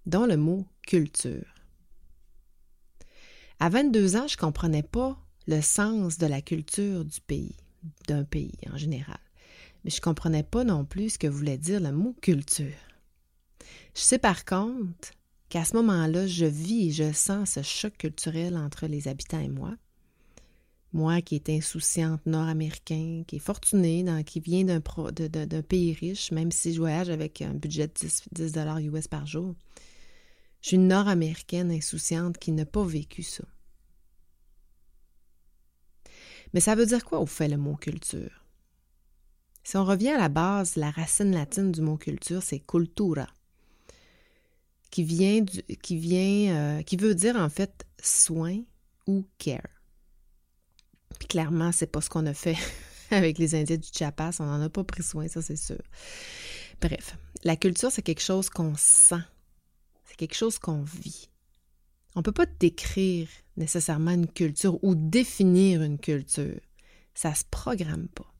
dont 0.05 0.25
le 0.25 0.35
mot 0.35 0.65
culture. 0.85 1.47
À 3.59 3.69
22 3.69 4.17
ans, 4.17 4.27
je 4.27 4.35
ne 4.35 4.39
comprenais 4.41 4.83
pas 4.83 5.17
le 5.47 5.61
sens 5.61 6.17
de 6.17 6.25
la 6.25 6.41
culture 6.41 7.05
du 7.05 7.21
pays, 7.21 7.55
d'un 8.07 8.23
pays 8.23 8.57
en 8.71 8.77
général. 8.77 9.19
Mais 9.83 9.91
je 9.91 9.97
ne 9.97 10.01
comprenais 10.01 10.43
pas 10.43 10.63
non 10.63 10.85
plus 10.85 11.11
ce 11.11 11.19
que 11.19 11.27
voulait 11.27 11.57
dire 11.57 11.81
le 11.81 11.91
mot 11.91 12.15
culture. 12.21 12.73
Je 13.95 14.01
sais 14.01 14.19
par 14.19 14.45
contre 14.45 15.11
qu'à 15.49 15.65
ce 15.65 15.75
moment-là, 15.75 16.25
je 16.25 16.45
vis 16.45 16.87
et 16.87 16.91
je 16.91 17.13
sens 17.13 17.51
ce 17.51 17.61
choc 17.61 17.97
culturel 17.97 18.57
entre 18.57 18.87
les 18.87 19.07
habitants 19.07 19.39
et 19.39 19.49
moi. 19.49 19.75
Moi 20.93 21.21
qui 21.21 21.35
est 21.35 21.49
insouciante 21.49 22.25
nord-américain, 22.25 23.23
qui 23.27 23.37
est 23.37 23.39
fortuné, 23.39 24.05
qui 24.25 24.39
vient 24.39 24.63
d'un, 24.63 25.61
pays 25.61 25.93
riche, 25.93 26.31
même 26.31 26.51
si 26.51 26.73
je 26.73 26.79
voyage 26.79 27.09
avec 27.09 27.41
un 27.41 27.53
budget 27.53 27.87
de 27.87 27.93
10, 27.93 28.23
10 28.31 28.53
US 28.93 29.07
par 29.07 29.25
jour, 29.25 29.55
je 30.61 30.69
suis 30.69 30.77
une 30.77 30.87
nord-américaine 30.87 31.71
insouciante 31.71 32.37
qui 32.37 32.51
n'a 32.51 32.65
pas 32.65 32.85
vécu 32.85 33.21
ça. 33.21 33.43
Mais 36.53 36.59
ça 36.59 36.75
veut 36.75 36.85
dire 36.85 37.03
quoi 37.03 37.19
au 37.19 37.25
fait 37.25 37.47
le 37.47 37.57
mot 37.57 37.75
culture? 37.75 38.43
Si 39.63 39.77
on 39.77 39.85
revient 39.85 40.09
à 40.09 40.17
la 40.17 40.29
base, 40.29 40.75
la 40.75 40.91
racine 40.91 41.31
latine 41.31 41.71
du 41.71 41.81
mot 41.81 41.97
culture, 41.97 42.43
c'est 42.43 42.59
cultura, 42.59 43.27
qui 44.91 45.03
vient, 45.03 45.43
qui, 45.81 45.97
vient 45.97 46.55
euh, 46.55 46.81
qui 46.83 46.97
veut 46.97 47.15
dire 47.15 47.35
en 47.35 47.49
fait 47.49 47.85
soin 48.01 48.61
ou 49.07 49.25
care. 49.37 49.61
Puis 51.17 51.27
clairement, 51.27 51.71
c'est 51.71 51.87
pas 51.87 52.01
ce 52.01 52.09
qu'on 52.09 52.25
a 52.25 52.33
fait 52.33 52.57
avec 53.11 53.37
les 53.37 53.55
Indiens 53.55 53.77
du 53.77 53.87
Chiapas, 53.91 54.37
on 54.39 54.45
n'en 54.45 54.61
a 54.61 54.69
pas 54.69 54.83
pris 54.83 55.03
soin, 55.03 55.27
ça 55.27 55.41
c'est 55.41 55.55
sûr. 55.55 55.81
Bref, 56.81 57.17
la 57.43 57.55
culture, 57.55 57.91
c'est 57.91 58.01
quelque 58.01 58.21
chose 58.21 58.49
qu'on 58.49 58.75
sent, 58.75 59.23
c'est 60.03 60.17
quelque 60.17 60.35
chose 60.35 60.59
qu'on 60.59 60.83
vit. 60.83 61.29
On 62.15 62.19
ne 62.19 62.23
peut 62.23 62.31
pas 62.31 62.45
décrire 62.45 63.27
nécessairement 63.57 64.11
une 64.11 64.27
culture 64.27 64.83
ou 64.83 64.95
définir 64.95 65.81
une 65.83 65.99
culture. 65.99 66.59
Ça 67.13 67.31
ne 67.31 67.35
se 67.35 67.43
programme 67.49 68.07
pas. 68.07 68.31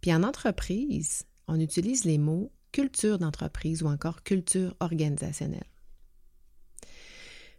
Puis 0.00 0.12
en 0.14 0.22
entreprise, 0.22 1.24
on 1.48 1.60
utilise 1.60 2.04
les 2.04 2.18
mots 2.18 2.50
culture 2.72 3.18
d'entreprise 3.18 3.82
ou 3.82 3.86
encore 3.86 4.22
culture 4.22 4.74
organisationnelle. 4.80 5.66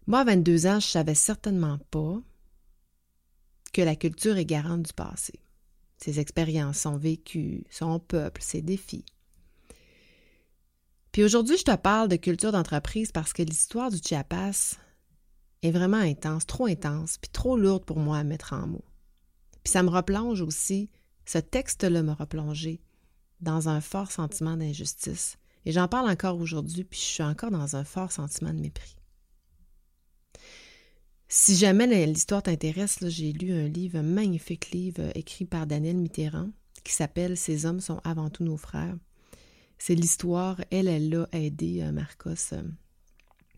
Moi, 0.07 0.19
à 0.19 0.23
22 0.25 0.65
ans, 0.65 0.79
je 0.79 0.87
ne 0.87 0.91
savais 0.91 1.15
certainement 1.15 1.77
pas 1.91 2.19
que 3.71 3.81
la 3.81 3.95
culture 3.95 4.37
est 4.37 4.45
garante 4.45 4.83
du 4.83 4.93
passé. 4.93 5.33
Ses 5.97 6.19
expériences, 6.19 6.79
son 6.79 6.97
vécu, 6.97 7.63
son 7.69 7.99
peuple, 7.99 8.41
ses 8.41 8.61
défis. 8.61 9.05
Puis 11.13 11.23
aujourd'hui, 11.23 11.57
je 11.57 11.63
te 11.63 11.75
parle 11.75 12.09
de 12.09 12.15
culture 12.15 12.51
d'entreprise 12.51 13.11
parce 13.11 13.33
que 13.33 13.43
l'histoire 13.43 13.91
du 13.91 13.99
Chiapas 14.03 14.77
est 15.63 15.71
vraiment 15.71 15.97
intense, 15.97 16.45
trop 16.45 16.67
intense, 16.67 17.17
puis 17.17 17.29
trop 17.31 17.57
lourde 17.57 17.85
pour 17.85 17.99
moi 17.99 18.17
à 18.17 18.23
mettre 18.23 18.53
en 18.53 18.67
mots. 18.67 18.85
Puis 19.63 19.71
ça 19.71 19.81
me 19.81 19.89
replonge 19.89 20.41
aussi, 20.41 20.89
ce 21.25 21.39
texte-là 21.39 22.03
me 22.03 22.11
replongé 22.11 22.81
dans 23.41 23.69
un 23.69 23.81
fort 23.81 24.11
sentiment 24.11 24.57
d'injustice. 24.57 25.37
Et 25.65 25.71
j'en 25.71 25.87
parle 25.87 26.09
encore 26.09 26.37
aujourd'hui, 26.37 26.83
puis 26.83 26.99
je 26.99 27.05
suis 27.05 27.23
encore 27.23 27.51
dans 27.51 27.75
un 27.75 27.83
fort 27.83 28.11
sentiment 28.11 28.53
de 28.53 28.59
mépris. 28.59 28.95
Si 31.29 31.55
jamais 31.55 32.05
l'histoire 32.05 32.43
t'intéresse, 32.43 32.99
j'ai 33.07 33.31
lu 33.31 33.53
un 33.53 33.67
livre, 33.67 33.97
un 33.97 34.03
magnifique 34.03 34.71
livre 34.71 35.09
écrit 35.15 35.45
par 35.45 35.65
Daniel 35.65 35.97
Mitterrand 35.97 36.49
qui 36.83 36.93
s'appelle 36.93 37.37
Ces 37.37 37.65
hommes 37.65 37.79
sont 37.79 38.01
avant 38.03 38.29
tout 38.29 38.43
nos 38.43 38.57
frères. 38.57 38.95
C'est 39.77 39.95
l'histoire, 39.95 40.61
elle, 40.71 40.87
elle 40.87 41.09
l'a 41.09 41.27
aidé 41.31 41.81
euh, 41.81 41.91
Marcos 41.91 42.53
euh, 42.53 42.61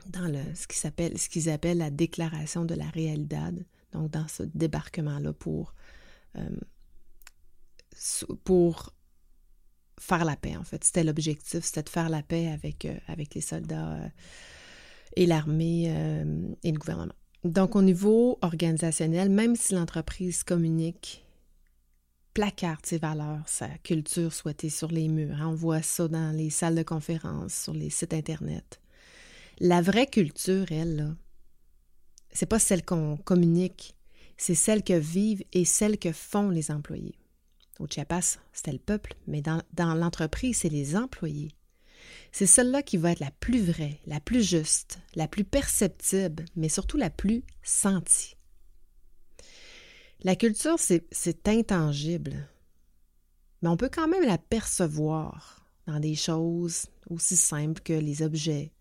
dans 0.08 0.28
le, 0.28 0.40
ce 0.54 0.68
qu'ils 0.68 0.88
appellent, 0.88 1.54
appellent 1.54 1.78
la 1.78 1.90
déclaration 1.90 2.66
de 2.66 2.76
la 2.76 2.90
réalité, 2.90 3.38
donc 3.92 4.12
dans 4.12 4.28
ce 4.28 4.44
débarquement-là 4.44 5.34
pour, 5.34 5.74
euh, 6.38 6.50
pour 8.44 8.94
faire 10.00 10.26
la 10.26 10.36
paix, 10.36 10.56
en 10.56 10.64
fait. 10.64 10.84
C'était 10.84 11.04
l'objectif, 11.04 11.64
c'était 11.64 11.84
de 11.84 11.90
faire 11.90 12.10
la 12.10 12.22
paix 12.22 12.48
avec, 12.48 12.88
avec 13.08 13.34
les 13.34 13.42
soldats 13.42 13.98
et 15.16 15.26
l'armée 15.26 15.86
et 16.64 16.72
le 16.72 16.78
gouvernement. 16.78 17.14
Donc, 17.46 17.76
au 17.76 17.82
niveau 17.82 18.38
organisationnel, 18.42 19.30
même 19.30 19.56
si 19.56 19.76
l'entreprise 19.76 20.44
communique 20.44 21.26
placarde 22.36 22.86
ses 22.86 22.98
valeurs, 22.98 23.48
sa 23.48 23.70
culture 23.80 24.34
souhaitée 24.34 24.70
sur 24.70 24.90
les 24.90 25.08
murs. 25.08 25.38
On 25.42 25.56
voit 25.56 25.82
ça 25.82 26.08
dans 26.08 26.36
les 26.36 26.50
salles 26.50 26.76
de 26.76 26.84
conférence, 26.84 27.54
sur 27.54 27.74
les 27.74 27.90
sites 27.90 28.14
Internet. 28.14 28.82
La 29.60 29.82
vraie 29.82 30.08
culture, 30.08 30.70
elle, 30.72 31.16
c'est 32.32 32.46
pas 32.46 32.60
celle 32.60 32.84
qu'on 32.84 33.16
communique, 33.16 33.96
c'est 34.36 34.56
celle 34.56 34.84
que 34.84 34.94
vivent 34.94 35.44
et 35.54 35.64
celle 35.64 35.98
que 35.98 36.12
font 36.12 36.50
les 36.50 36.72
employés. 36.72 37.18
Au 37.80 37.88
Chiapas, 37.88 38.38
c'était 38.52 38.74
le 38.74 38.80
peuple, 38.80 39.16
mais 39.28 39.42
dans, 39.42 39.62
dans 39.74 39.96
l'entreprise, 39.96 40.58
c'est 40.58 40.70
les 40.70 40.98
employés. 40.98 41.56
C'est 42.34 42.46
celle-là 42.46 42.84
qui 42.84 42.98
va 42.98 43.12
être 43.12 43.22
la 43.22 43.32
plus 43.32 43.62
vraie, 43.64 44.02
la 44.06 44.20
plus 44.20 44.44
juste, 44.44 45.00
la 45.16 45.30
plus 45.30 45.46
perceptible, 45.46 46.44
mais 46.58 46.70
surtout 46.70 46.98
la 46.98 47.10
plus 47.10 47.44
sentie. 47.64 48.36
La 50.22 50.36
culture, 50.36 50.80
c'est 50.80 51.48
intangible, 51.48 52.50
mais 53.62 53.70
on 53.70 53.78
peut 53.78 53.90
quand 53.92 54.08
même 54.08 54.26
la 54.26 54.38
percevoir 54.38 55.66
dans 55.88 56.00
des 56.00 56.16
choses 56.16 56.88
aussi 57.10 57.38
simples 57.38 57.82
que 57.82 57.94
les 57.94 58.22
objets, 58.22 58.72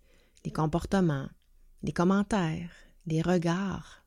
les 0.44 0.50
comportements, 0.50 1.28
les 1.82 1.92
commentaires, 1.92 2.70
les 3.06 3.22
regards. 3.22 4.04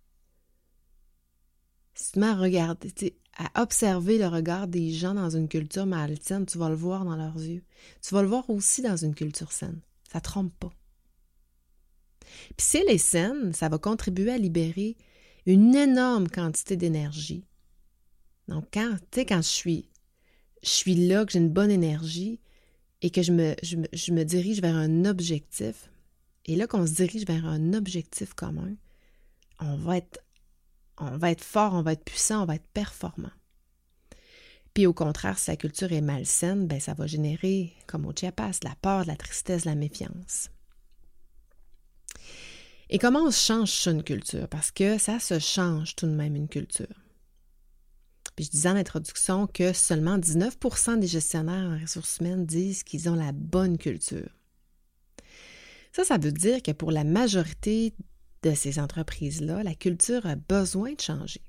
Si 1.94 2.14
tu 2.14 2.20
m'as 2.20 2.36
regardé, 2.36 2.92
à 3.38 3.62
observer 3.62 4.18
le 4.18 4.28
regard 4.28 4.68
des 4.68 4.92
gens 4.92 5.14
dans 5.14 5.30
une 5.30 5.48
culture 5.48 5.86
malsaine, 5.86 6.46
tu 6.46 6.58
vas 6.58 6.70
le 6.70 6.76
voir 6.76 7.06
dans 7.06 7.16
leurs 7.16 7.38
yeux. 7.38 7.64
Tu 8.02 8.14
vas 8.14 8.22
le 8.22 8.28
voir 8.28 8.50
aussi 8.50 8.82
dans 8.82 8.98
une 8.98 9.16
culture 9.16 9.52
saine. 9.52 9.82
Ça 10.12 10.20
ne 10.20 10.24
trompe 10.24 10.54
pas. 10.60 10.74
Puis 12.56 12.68
si 12.68 12.78
elle 12.78 12.90
est 12.90 12.98
saine, 12.98 13.54
ça 13.54 13.70
va 13.70 13.78
contribuer 13.78 14.32
à 14.32 14.38
libérer 14.38 14.96
une 15.46 15.76
énorme 15.76 16.28
quantité 16.28 16.76
d'énergie. 16.76 17.46
Donc, 18.48 18.66
quand, 18.74 18.98
quand 19.14 19.42
je 19.42 19.48
suis, 19.48 19.90
je 20.64 20.70
suis 20.70 20.96
là, 20.96 21.26
que 21.26 21.32
j'ai 21.32 21.40
une 21.40 21.50
bonne 21.50 21.72
énergie 21.72 22.40
et 23.02 23.10
que 23.10 23.22
je 23.22 23.32
me, 23.32 24.24
dirige 24.24 24.62
vers 24.62 24.76
un 24.76 25.06
objectif, 25.06 25.90
et 26.48 26.56
là 26.56 26.68
qu'on 26.68 26.86
se 26.88 26.94
dirige 26.94 27.26
vers 27.26 27.46
un 27.46 27.74
objectif 27.74 28.34
commun, 28.34 28.76
on 29.60 29.76
va 29.78 29.98
être, 29.98 30.20
on 30.98 31.18
va 31.18 31.32
être 31.32 31.44
fort, 31.44 31.74
on 31.74 31.82
va 31.82 31.94
être 31.94 32.04
puissant, 32.04 32.44
on 32.44 32.46
va 32.46 32.56
être 32.56 32.68
performant. 32.74 33.32
Puis 34.74 34.86
au 34.86 34.94
contraire, 34.94 35.40
si 35.40 35.50
la 35.50 35.58
culture 35.58 35.92
est 35.92 36.02
malsaine, 36.02 36.68
ben 36.68 36.80
ça 36.80 36.94
va 36.94 37.08
générer, 37.08 37.74
comme 37.88 38.06
au 38.06 38.14
Chiapas, 38.16 38.60
la 38.64 38.76
peur, 38.76 39.06
la 39.06 39.16
tristesse, 39.16 39.66
la 39.66 39.76
méfiance. 39.76 40.50
Et 42.90 43.00
comment 43.00 43.24
on 43.24 43.32
change 43.32 43.88
une 43.88 44.04
culture? 44.04 44.48
Parce 44.48 44.72
que 44.72 44.98
ça 44.98 45.20
se 45.20 45.40
change 45.40 45.96
tout 45.96 46.06
de 46.06 46.12
même 46.12 46.36
une 46.36 46.48
culture. 46.48 46.86
Puis 48.36 48.46
je 48.46 48.52
disais 48.52 48.70
en 48.70 48.76
introduction 48.76 49.48
que 49.48 49.74
seulement 49.74 50.20
19% 50.20 51.00
des 51.00 51.08
gestionnaires 51.08 51.72
en 51.72 51.82
ressources 51.82 52.20
humaines 52.20 52.46
disent 52.46 52.84
qu'ils 52.84 53.10
ont 53.10 53.16
la 53.16 53.32
bonne 53.32 53.80
culture. 53.80 54.30
Ça, 55.98 56.04
ça 56.04 56.20
veut 56.20 56.32
dire 56.32 56.62
que 56.62 56.70
pour 56.70 56.92
la 56.92 57.04
majorité 57.04 57.92
de 58.44 58.54
ces 58.54 58.78
entreprises-là, 58.78 59.64
la 59.64 59.74
culture 59.74 60.28
a 60.28 60.36
besoin 60.36 60.94
de 60.94 61.02
changer. 61.02 61.42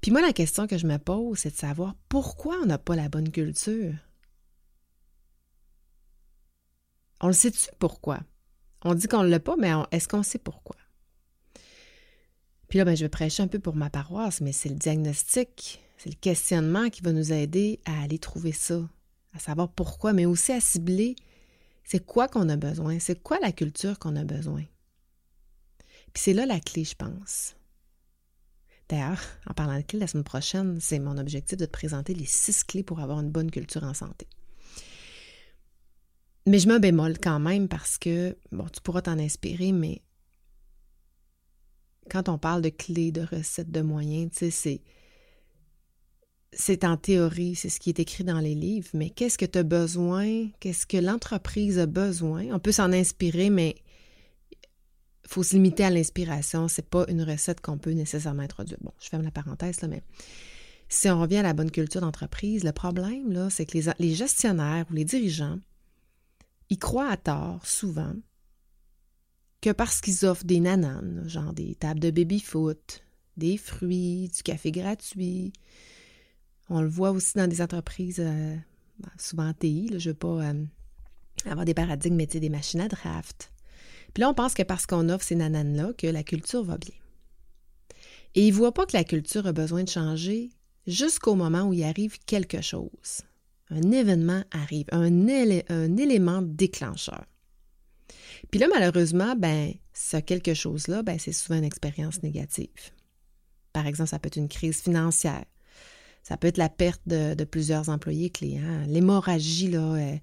Puis 0.00 0.10
moi, 0.10 0.22
la 0.22 0.32
question 0.32 0.66
que 0.66 0.78
je 0.78 0.86
me 0.86 0.96
pose, 0.96 1.36
c'est 1.36 1.50
de 1.50 1.56
savoir 1.56 1.94
pourquoi 2.08 2.56
on 2.62 2.64
n'a 2.64 2.78
pas 2.78 2.96
la 2.96 3.10
bonne 3.10 3.30
culture. 3.30 3.92
On 7.20 7.26
le 7.26 7.34
sait-tu 7.34 7.68
pourquoi? 7.78 8.20
On 8.80 8.94
dit 8.94 9.06
qu'on 9.06 9.22
ne 9.22 9.28
l'a 9.28 9.38
pas, 9.38 9.56
mais 9.58 9.72
est-ce 9.90 10.08
qu'on 10.08 10.22
sait 10.22 10.38
pourquoi? 10.38 10.76
Puis 12.68 12.78
là, 12.78 12.86
ben, 12.86 12.96
je 12.96 13.04
vais 13.04 13.10
prêcher 13.10 13.42
un 13.42 13.48
peu 13.48 13.58
pour 13.58 13.76
ma 13.76 13.90
paroisse, 13.90 14.40
mais 14.40 14.52
c'est 14.52 14.70
le 14.70 14.76
diagnostic, 14.76 15.82
c'est 15.98 16.08
le 16.08 16.16
questionnement 16.18 16.88
qui 16.88 17.02
va 17.02 17.12
nous 17.12 17.34
aider 17.34 17.80
à 17.84 18.00
aller 18.00 18.18
trouver 18.18 18.52
ça, 18.52 18.80
à 19.34 19.40
savoir 19.40 19.70
pourquoi, 19.70 20.14
mais 20.14 20.24
aussi 20.24 20.52
à 20.52 20.60
cibler 20.60 21.16
c'est 21.86 22.04
quoi 22.04 22.26
qu'on 22.26 22.48
a 22.48 22.56
besoin, 22.56 22.98
c'est 22.98 23.22
quoi 23.22 23.38
la 23.38 23.52
culture 23.52 23.98
qu'on 24.00 24.16
a 24.16 24.24
besoin? 24.24 24.64
Puis 26.12 26.22
c'est 26.22 26.32
là 26.32 26.44
la 26.44 26.58
clé, 26.58 26.82
je 26.82 26.96
pense. 26.96 27.54
D'ailleurs, 28.88 29.20
en 29.48 29.54
parlant 29.54 29.76
de 29.76 29.82
clés, 29.82 30.00
la 30.00 30.08
semaine 30.08 30.24
prochaine, 30.24 30.80
c'est 30.80 30.98
mon 30.98 31.16
objectif 31.16 31.56
de 31.56 31.64
te 31.64 31.70
présenter 31.70 32.12
les 32.12 32.26
six 32.26 32.64
clés 32.64 32.82
pour 32.82 32.98
avoir 32.98 33.20
une 33.20 33.30
bonne 33.30 33.52
culture 33.52 33.84
en 33.84 33.94
santé. 33.94 34.26
Mais 36.46 36.58
je 36.58 36.68
me 36.68 37.18
quand 37.18 37.38
même 37.38 37.68
parce 37.68 37.98
que, 37.98 38.36
bon, 38.50 38.66
tu 38.68 38.80
pourras 38.80 39.02
t'en 39.02 39.18
inspirer, 39.18 39.70
mais 39.70 40.02
quand 42.10 42.28
on 42.28 42.38
parle 42.38 42.62
de 42.62 42.68
clés, 42.68 43.12
de 43.12 43.22
recettes, 43.22 43.70
de 43.70 43.80
moyens, 43.80 44.32
tu 44.32 44.38
sais, 44.38 44.50
c'est. 44.50 44.82
C'est 46.58 46.84
en 46.84 46.96
théorie, 46.96 47.54
c'est 47.54 47.68
ce 47.68 47.78
qui 47.78 47.90
est 47.90 48.00
écrit 48.00 48.24
dans 48.24 48.40
les 48.40 48.54
livres, 48.54 48.88
mais 48.94 49.10
qu'est-ce 49.10 49.36
que 49.36 49.44
tu 49.44 49.58
as 49.58 49.62
besoin, 49.62 50.48
qu'est-ce 50.58 50.86
que 50.86 50.96
l'entreprise 50.96 51.78
a 51.78 51.84
besoin? 51.84 52.46
On 52.50 52.58
peut 52.58 52.72
s'en 52.72 52.92
inspirer, 52.92 53.50
mais 53.50 53.76
il 54.52 55.28
faut 55.28 55.42
se 55.42 55.54
limiter 55.54 55.84
à 55.84 55.90
l'inspiration. 55.90 56.66
C'est 56.66 56.88
pas 56.88 57.04
une 57.08 57.22
recette 57.22 57.60
qu'on 57.60 57.76
peut 57.76 57.90
nécessairement 57.90 58.42
introduire. 58.42 58.78
Bon, 58.80 58.92
je 59.00 59.08
ferme 59.08 59.22
la 59.22 59.30
parenthèse, 59.30 59.82
là, 59.82 59.88
mais 59.88 60.02
si 60.88 61.10
on 61.10 61.20
revient 61.20 61.38
à 61.38 61.42
la 61.42 61.52
bonne 61.52 61.70
culture 61.70 62.00
d'entreprise, 62.00 62.64
le 62.64 62.72
problème, 62.72 63.32
là, 63.32 63.50
c'est 63.50 63.66
que 63.66 63.76
les, 63.98 64.14
gestionnaires 64.14 64.86
ou 64.90 64.94
les 64.94 65.04
dirigeants, 65.04 65.58
ils 66.70 66.78
croient 66.78 67.10
à 67.10 67.18
tort, 67.18 67.66
souvent, 67.66 68.14
que 69.60 69.72
parce 69.72 70.00
qu'ils 70.00 70.24
offrent 70.24 70.46
des 70.46 70.60
nananes, 70.60 71.24
genre 71.26 71.52
des 71.52 71.74
tables 71.74 72.00
de 72.00 72.10
baby-foot, 72.10 73.02
des 73.36 73.58
fruits, 73.58 74.30
du 74.34 74.42
café 74.42 74.70
gratuit, 74.70 75.52
on 76.68 76.82
le 76.82 76.88
voit 76.88 77.10
aussi 77.10 77.34
dans 77.36 77.46
des 77.46 77.62
entreprises, 77.62 78.20
euh, 78.20 78.56
ben, 78.98 79.10
souvent 79.18 79.48
en 79.48 79.54
TI, 79.54 79.88
je 79.90 80.08
ne 80.08 80.12
veux 80.12 80.18
pas 80.18 80.42
euh, 80.42 80.64
avoir 81.44 81.64
des 81.64 81.74
paradigmes, 81.74 82.16
mais 82.16 82.26
des 82.26 82.48
machines 82.48 82.80
à 82.80 82.88
draft. 82.88 83.52
Puis 84.14 84.22
là, 84.22 84.30
on 84.30 84.34
pense 84.34 84.54
que 84.54 84.62
parce 84.62 84.86
qu'on 84.86 85.08
offre 85.08 85.24
ces 85.24 85.36
nananes-là, 85.36 85.92
que 85.92 86.06
la 86.06 86.22
culture 86.22 86.64
va 86.64 86.78
bien. 86.78 86.94
Et 88.34 88.46
ils 88.46 88.50
ne 88.50 88.56
voient 88.56 88.74
pas 88.74 88.86
que 88.86 88.96
la 88.96 89.04
culture 89.04 89.46
a 89.46 89.52
besoin 89.52 89.84
de 89.84 89.88
changer 89.88 90.50
jusqu'au 90.86 91.34
moment 91.34 91.64
où 91.64 91.72
il 91.72 91.84
arrive 91.84 92.18
quelque 92.26 92.60
chose. 92.60 93.22
Un 93.70 93.90
événement 93.90 94.44
arrive, 94.52 94.86
un, 94.92 95.10
un 95.68 95.96
élément 95.96 96.42
déclencheur. 96.42 97.24
Puis 98.50 98.60
là, 98.60 98.68
malheureusement, 98.72 99.34
ben, 99.36 99.74
ce 99.92 100.18
quelque 100.18 100.54
chose-là, 100.54 101.02
ben, 101.02 101.18
c'est 101.18 101.32
souvent 101.32 101.58
une 101.58 101.64
expérience 101.64 102.22
négative. 102.22 102.92
Par 103.72 103.86
exemple, 103.86 104.10
ça 104.10 104.18
peut 104.18 104.28
être 104.28 104.36
une 104.36 104.48
crise 104.48 104.80
financière, 104.80 105.44
ça 106.26 106.36
peut 106.36 106.48
être 106.48 106.56
la 106.56 106.68
perte 106.68 107.02
de, 107.06 107.44
plusieurs 107.44 107.88
employés 107.88 108.30
clients. 108.30 108.84
L'hémorragie, 108.88 109.68
là, 109.68 109.94
euh, 109.94 110.16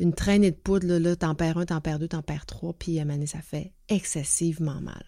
une 0.00 0.12
traînée 0.12 0.50
de 0.50 0.56
poudre, 0.56 0.88
là, 0.88 1.14
t'en 1.14 1.36
perds 1.36 1.58
un, 1.58 1.64
t'en 1.64 1.80
perds 1.80 2.00
deux, 2.00 2.08
t'en 2.08 2.22
perds 2.22 2.44
trois, 2.44 2.72
puis 2.72 2.98
à 2.98 3.04
un 3.04 3.26
ça 3.26 3.40
fait 3.40 3.72
excessivement 3.88 4.80
mal. 4.80 5.04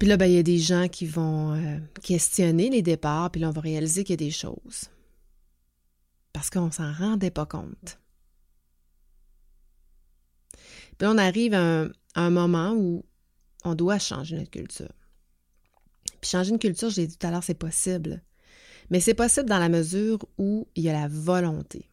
Puis 0.00 0.08
là, 0.08 0.16
ben, 0.16 0.26
il 0.26 0.32
y 0.32 0.38
a 0.38 0.42
des 0.42 0.58
gens 0.58 0.88
qui 0.88 1.06
vont 1.06 1.54
euh, 1.54 1.78
questionner 2.02 2.70
les 2.70 2.82
départs, 2.82 3.30
puis 3.30 3.40
là, 3.40 3.50
on 3.50 3.52
va 3.52 3.60
réaliser 3.60 4.02
qu'il 4.02 4.14
y 4.14 4.20
a 4.20 4.26
des 4.26 4.32
choses. 4.32 4.90
Parce 6.32 6.50
qu'on 6.50 6.72
s'en 6.72 6.92
rendait 6.92 7.30
pas 7.30 7.46
compte. 7.46 8.00
Puis 10.98 11.06
on 11.06 11.18
arrive 11.18 11.54
à 11.54 11.86
un, 12.16 12.30
moment 12.30 12.72
où 12.72 13.04
on 13.64 13.76
doit 13.76 14.00
changer 14.00 14.38
notre 14.38 14.50
culture. 14.50 14.92
Puis 16.20 16.30
changer 16.30 16.50
une 16.50 16.58
culture, 16.58 16.90
je 16.90 17.00
l'ai 17.00 17.06
dit 17.06 17.16
tout 17.16 17.24
à 17.28 17.30
l'heure, 17.30 17.44
c'est 17.44 17.54
possible. 17.54 18.20
Mais 18.90 19.00
c'est 19.00 19.14
possible 19.14 19.48
dans 19.48 19.58
la 19.58 19.68
mesure 19.68 20.18
où 20.38 20.68
il 20.74 20.84
y 20.84 20.88
a 20.88 20.92
la 20.92 21.08
volonté. 21.08 21.88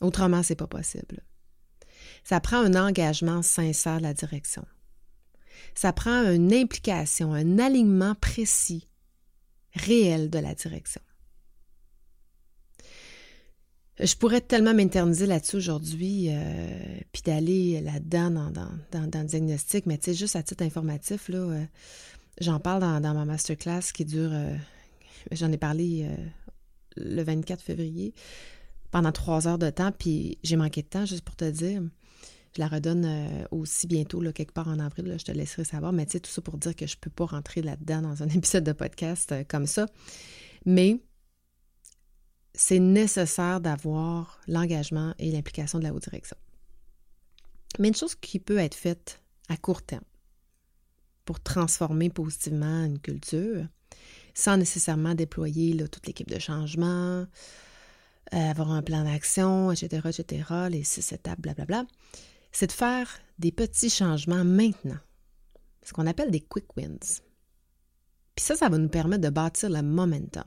Autrement, 0.00 0.42
c'est 0.42 0.54
pas 0.54 0.66
possible. 0.66 1.22
Ça 2.24 2.40
prend 2.40 2.58
un 2.58 2.74
engagement 2.74 3.42
sincère 3.42 3.98
de 3.98 4.02
la 4.02 4.14
direction. 4.14 4.64
Ça 5.74 5.92
prend 5.92 6.30
une 6.30 6.52
implication, 6.52 7.32
un 7.32 7.58
alignement 7.58 8.14
précis, 8.14 8.88
réel 9.74 10.30
de 10.30 10.38
la 10.38 10.54
direction. 10.54 11.00
Je 14.00 14.14
pourrais 14.14 14.40
tellement 14.40 14.74
m'interniser 14.74 15.26
là-dessus 15.26 15.56
aujourd'hui, 15.56 16.28
euh, 16.30 17.00
puis 17.12 17.22
d'aller 17.22 17.80
là-dedans 17.80 18.30
dans, 18.30 19.00
le 19.00 19.24
diagnostic, 19.24 19.86
mais 19.86 19.98
tu 19.98 20.14
juste 20.14 20.36
à 20.36 20.42
titre 20.44 20.62
informatif, 20.62 21.28
là, 21.28 21.38
euh, 21.38 21.64
j'en 22.40 22.60
parle 22.60 22.80
dans, 22.80 23.14
ma 23.14 23.24
masterclass 23.24 23.92
qui 23.92 24.04
dure 24.04 24.30
euh, 24.32 24.54
J'en 25.32 25.52
ai 25.52 25.58
parlé 25.58 26.06
euh, 26.08 26.26
le 26.96 27.22
24 27.22 27.60
février 27.60 28.14
pendant 28.90 29.12
trois 29.12 29.46
heures 29.46 29.58
de 29.58 29.70
temps, 29.70 29.92
puis 29.92 30.38
j'ai 30.42 30.56
manqué 30.56 30.82
de 30.82 30.88
temps, 30.88 31.06
juste 31.06 31.22
pour 31.22 31.36
te 31.36 31.44
dire. 31.44 31.82
Je 32.56 32.60
la 32.60 32.68
redonne 32.68 33.04
euh, 33.04 33.44
aussi 33.50 33.86
bientôt, 33.86 34.20
quelque 34.32 34.52
part 34.52 34.68
en 34.68 34.78
avril, 34.78 35.14
je 35.18 35.24
te 35.24 35.32
laisserai 35.32 35.64
savoir. 35.64 35.92
Mais 35.92 36.06
tu 36.06 36.12
sais, 36.12 36.20
tout 36.20 36.30
ça 36.30 36.40
pour 36.40 36.56
dire 36.56 36.74
que 36.74 36.86
je 36.86 36.96
ne 36.96 37.00
peux 37.00 37.10
pas 37.10 37.26
rentrer 37.26 37.62
là-dedans 37.62 38.02
dans 38.02 38.22
un 38.22 38.28
épisode 38.34 38.64
de 38.64 38.72
podcast 38.72 39.32
euh, 39.32 39.44
comme 39.46 39.66
ça. 39.66 39.86
Mais 40.64 41.00
c'est 42.54 42.80
nécessaire 42.80 43.60
d'avoir 43.60 44.40
l'engagement 44.48 45.14
et 45.18 45.30
l'implication 45.30 45.78
de 45.78 45.84
la 45.84 45.92
haute 45.92 46.04
direction. 46.04 46.36
Mais 47.78 47.88
une 47.88 47.94
chose 47.94 48.14
qui 48.14 48.40
peut 48.40 48.58
être 48.58 48.74
faite 48.74 49.22
à 49.48 49.56
court 49.56 49.82
terme 49.82 50.04
pour 51.24 51.40
transformer 51.40 52.08
positivement 52.08 52.84
une 52.84 52.98
culture, 52.98 53.66
sans 54.38 54.56
nécessairement 54.56 55.16
déployer 55.16 55.76
toute 55.88 56.06
l'équipe 56.06 56.30
de 56.30 56.38
changement, 56.38 57.26
euh, 58.32 58.50
avoir 58.50 58.70
un 58.70 58.82
plan 58.82 59.02
d'action, 59.02 59.72
etc., 59.72 60.08
etc., 60.10 60.44
les 60.70 60.84
six 60.84 61.12
étapes, 61.12 61.40
blablabla, 61.40 61.84
c'est 62.52 62.68
de 62.68 62.72
faire 62.72 63.08
des 63.40 63.50
petits 63.50 63.90
changements 63.90 64.44
maintenant. 64.44 65.00
Ce 65.82 65.92
qu'on 65.92 66.06
appelle 66.06 66.30
des 66.30 66.40
quick 66.40 66.76
wins. 66.76 67.20
Puis 68.36 68.44
ça, 68.44 68.54
ça 68.54 68.68
va 68.68 68.78
nous 68.78 68.88
permettre 68.88 69.22
de 69.22 69.28
bâtir 69.28 69.70
le 69.70 69.82
momentum. 69.82 70.44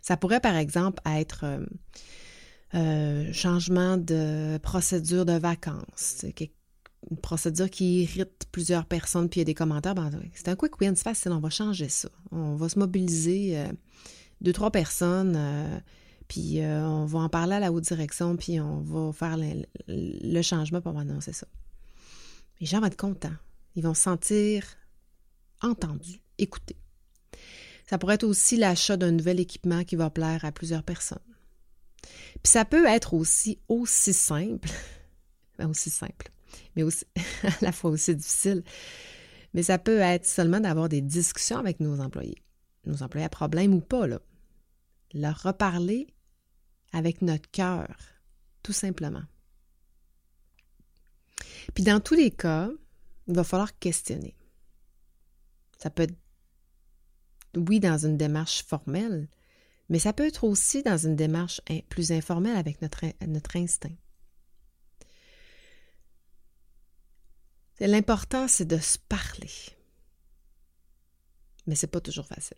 Ça 0.00 0.16
pourrait, 0.16 0.40
par 0.40 0.56
exemple, 0.56 1.02
être 1.04 1.44
euh, 1.44 1.66
euh, 2.74 3.32
changement 3.34 3.98
de 3.98 4.58
procédure 4.62 5.26
de 5.26 5.36
vacances, 5.36 6.24
une 7.10 7.16
procédure 7.16 7.70
qui 7.70 8.02
irrite 8.02 8.46
plusieurs 8.52 8.86
personnes, 8.86 9.28
puis 9.28 9.38
il 9.38 9.42
y 9.42 9.42
a 9.42 9.44
des 9.46 9.54
commentaires, 9.54 9.94
ben, 9.94 10.10
c'est 10.34 10.48
un 10.48 10.56
quick 10.56 10.80
win, 10.80 10.96
c'est 10.96 11.02
facile, 11.02 11.32
on 11.32 11.40
va 11.40 11.50
changer 11.50 11.88
ça. 11.88 12.08
On 12.30 12.56
va 12.56 12.68
se 12.68 12.78
mobiliser 12.78 13.58
euh, 13.58 13.66
deux, 14.40 14.52
trois 14.52 14.70
personnes, 14.70 15.34
euh, 15.36 15.78
puis 16.28 16.60
euh, 16.60 16.86
on 16.86 17.04
va 17.06 17.20
en 17.20 17.28
parler 17.28 17.54
à 17.54 17.60
la 17.60 17.72
haute 17.72 17.84
direction, 17.84 18.36
puis 18.36 18.60
on 18.60 18.80
va 18.80 19.12
faire 19.12 19.36
le, 19.88 20.42
changement 20.42 20.80
pour 20.80 20.98
annoncer 20.98 21.32
ça. 21.32 21.46
Les 22.60 22.66
gens 22.66 22.80
vont 22.80 22.86
être 22.86 22.96
contents. 22.96 23.34
Ils 23.74 23.82
vont 23.82 23.94
se 23.94 24.02
sentir 24.02 24.64
entendus, 25.60 26.20
écoutés. 26.38 26.76
Ça 27.86 27.98
pourrait 27.98 28.14
être 28.14 28.24
aussi 28.24 28.56
l'achat 28.56 28.96
d'un 28.96 29.10
nouvel 29.10 29.40
équipement 29.40 29.84
qui 29.84 29.96
va 29.96 30.10
plaire 30.10 30.44
à 30.44 30.52
plusieurs 30.52 30.82
personnes. 30.82 31.18
Puis 32.42 32.52
ça 32.52 32.64
peut 32.64 32.86
être 32.86 33.14
aussi 33.14 33.58
aussi 33.68 34.12
simple, 34.12 34.68
ben, 35.58 35.68
aussi 35.68 35.90
simple, 35.90 36.30
mais 36.76 36.82
aussi, 36.82 37.04
à 37.42 37.50
la 37.62 37.72
fois 37.72 37.90
aussi 37.90 38.14
difficile. 38.14 38.62
Mais 39.52 39.62
ça 39.62 39.78
peut 39.78 40.00
être 40.00 40.26
seulement 40.26 40.60
d'avoir 40.60 40.88
des 40.88 41.00
discussions 41.00 41.58
avec 41.58 41.80
nos 41.80 42.00
employés, 42.00 42.42
nos 42.86 43.02
employés 43.02 43.26
à 43.26 43.30
problème 43.30 43.74
ou 43.74 43.80
pas, 43.80 44.06
là. 44.06 44.20
Leur 45.12 45.42
reparler 45.42 46.08
avec 46.92 47.22
notre 47.22 47.48
cœur, 47.50 47.96
tout 48.62 48.72
simplement. 48.72 49.22
Puis 51.74 51.84
dans 51.84 52.00
tous 52.00 52.14
les 52.14 52.30
cas, 52.30 52.70
il 53.28 53.34
va 53.34 53.44
falloir 53.44 53.78
questionner. 53.78 54.36
Ça 55.78 55.90
peut 55.90 56.02
être, 56.02 56.16
oui, 57.56 57.78
dans 57.78 57.98
une 57.98 58.16
démarche 58.16 58.64
formelle, 58.64 59.28
mais 59.88 59.98
ça 59.98 60.12
peut 60.12 60.26
être 60.26 60.44
aussi 60.44 60.82
dans 60.82 60.96
une 60.96 61.16
démarche 61.16 61.60
plus 61.88 62.10
informelle 62.10 62.56
avec 62.56 62.82
notre, 62.82 63.04
notre 63.26 63.56
instinct. 63.56 63.94
L'important, 67.80 68.48
c'est 68.48 68.66
de 68.66 68.78
se 68.78 68.98
parler. 68.98 69.50
Mais 71.66 71.74
c'est 71.74 71.88
pas 71.88 72.00
toujours 72.00 72.26
facile. 72.26 72.56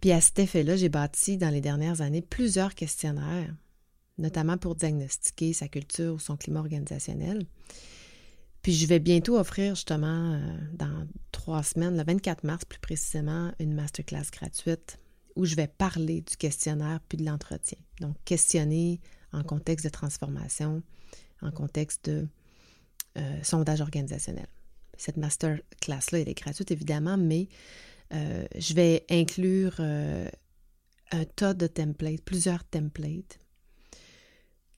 Puis 0.00 0.12
à 0.12 0.20
cet 0.20 0.38
effet-là, 0.38 0.76
j'ai 0.76 0.88
bâti 0.88 1.36
dans 1.36 1.50
les 1.50 1.60
dernières 1.60 2.00
années 2.00 2.22
plusieurs 2.22 2.74
questionnaires, 2.74 3.54
notamment 4.18 4.58
pour 4.58 4.74
diagnostiquer 4.74 5.52
sa 5.52 5.68
culture 5.68 6.14
ou 6.14 6.18
son 6.18 6.36
climat 6.36 6.60
organisationnel. 6.60 7.46
Puis 8.62 8.72
je 8.74 8.86
vais 8.86 8.98
bientôt 8.98 9.38
offrir 9.38 9.74
justement 9.74 10.34
euh, 10.34 10.58
dans 10.74 11.06
trois 11.32 11.62
semaines, 11.62 11.96
le 11.96 12.04
24 12.04 12.44
mars 12.44 12.64
plus 12.64 12.78
précisément, 12.78 13.52
une 13.58 13.74
masterclass 13.74 14.30
gratuite 14.30 14.98
où 15.36 15.46
je 15.46 15.54
vais 15.54 15.66
parler 15.68 16.20
du 16.20 16.36
questionnaire 16.36 17.00
puis 17.08 17.16
de 17.16 17.24
l'entretien. 17.24 17.78
Donc 18.00 18.16
questionner 18.24 19.00
en 19.32 19.42
contexte 19.42 19.86
de 19.86 19.90
transformation, 19.90 20.82
en 21.40 21.50
contexte 21.50 22.10
de 22.10 22.28
euh, 23.18 23.42
sondage 23.42 23.80
organisationnel. 23.80 24.46
Cette 24.96 25.16
masterclass-là, 25.16 26.20
elle 26.20 26.28
est 26.28 26.38
gratuite 26.38 26.70
évidemment, 26.70 27.16
mais 27.16 27.48
euh, 28.12 28.46
je 28.56 28.74
vais 28.74 29.04
inclure 29.10 29.74
euh, 29.80 30.28
un 31.10 31.24
tas 31.24 31.54
de 31.54 31.66
templates, 31.66 32.22
plusieurs 32.22 32.62
templates, 32.64 33.38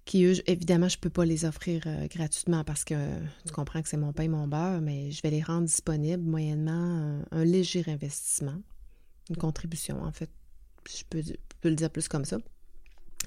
qui, 0.05 0.25
évidemment, 0.47 0.89
je 0.89 0.97
ne 0.97 1.01
peux 1.01 1.11
pas 1.11 1.25
les 1.25 1.45
offrir 1.45 1.83
gratuitement 2.09 2.65
parce 2.65 2.85
que 2.85 2.95
tu 3.47 3.53
comprends 3.53 3.83
que 3.83 3.89
c'est 3.89 3.97
mon 3.97 4.13
pain, 4.13 4.29
mon 4.29 4.49
beurre, 4.49 4.81
mais 4.81 5.13
je 5.13 5.23
vais 5.23 5.31
les 5.31 5.43
rendre 5.43 5.67
disponibles 5.67 6.25
moyennement 6.25 7.23
un, 7.31 7.45
léger 7.45 7.85
investissement, 7.87 8.61
une 9.31 9.37
contribution, 9.37 10.03
en 10.03 10.11
fait. 10.11 10.31
Je 10.89 11.05
peux 11.09 11.69
le 11.69 11.77
dire 11.77 11.91
plus 11.91 12.09
comme 12.09 12.25
ça. 12.25 12.39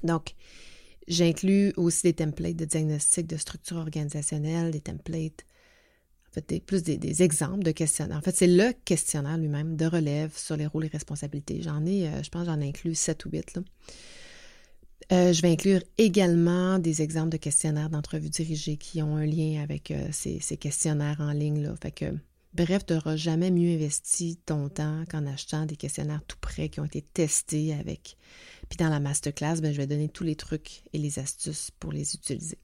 Donc, 0.02 0.34
J'inclus 1.08 1.72
aussi 1.76 2.02
des 2.02 2.14
templates 2.14 2.56
de 2.56 2.64
diagnostic 2.64 3.26
de 3.26 3.36
structure 3.36 3.76
organisationnelle, 3.76 4.70
des 4.70 4.80
templates 4.80 5.44
fait, 6.40 6.60
plus 6.60 6.82
des, 6.82 7.22
exemples 7.22 7.62
de 7.62 7.70
questionnaires. 7.70 8.18
En 8.18 8.20
fait, 8.20 8.36
c'est 8.36 8.46
le 8.46 8.72
questionnaire 8.84 9.38
lui-même 9.38 9.76
de 9.76 9.86
relève 9.86 10.36
sur 10.36 10.56
les 10.56 10.66
rôles 10.66 10.86
et 10.86 10.88
responsabilités. 10.88 11.62
J'en 11.62 11.84
ai, 11.84 12.08
euh, 12.08 12.22
je 12.22 12.30
pense, 12.30 12.46
j'en 12.46 12.60
inclus 12.60 12.94
7 12.94 13.24
ou 13.24 13.30
8. 13.30 13.54
Là. 13.54 13.62
Euh, 15.12 15.32
je 15.32 15.42
vais 15.42 15.50
inclure 15.50 15.82
également 15.98 16.78
des 16.78 17.02
exemples 17.02 17.28
de 17.28 17.36
questionnaires 17.36 17.90
d'entrevue 17.90 18.28
dirigée 18.28 18.76
qui 18.76 19.02
ont 19.02 19.16
un 19.16 19.26
lien 19.26 19.62
avec 19.62 19.90
euh, 19.90 20.08
ces, 20.10 20.40
questionnaires 20.56 21.20
en 21.20 21.32
ligne. 21.32 21.62
Là. 21.62 21.74
Fait 21.80 21.92
que, 21.92 22.06
bref, 22.54 22.84
tu 22.84 22.94
n'auras 22.94 23.16
jamais 23.16 23.50
mieux 23.50 23.74
investi 23.74 24.38
ton 24.44 24.68
temps 24.68 25.04
qu'en 25.08 25.26
achetant 25.26 25.64
des 25.64 25.76
questionnaires 25.76 26.22
tout 26.26 26.38
prêts 26.40 26.68
qui 26.68 26.80
ont 26.80 26.84
été 26.84 27.02
testés 27.02 27.72
avec. 27.74 28.16
Puis 28.68 28.76
dans 28.78 28.88
la 28.88 29.00
masterclass, 29.00 29.60
ben, 29.60 29.72
je 29.72 29.76
vais 29.76 29.86
donner 29.86 30.08
tous 30.08 30.24
les 30.24 30.36
trucs 30.36 30.82
et 30.92 30.98
les 30.98 31.18
astuces 31.18 31.70
pour 31.78 31.92
les 31.92 32.14
utiliser. 32.14 32.58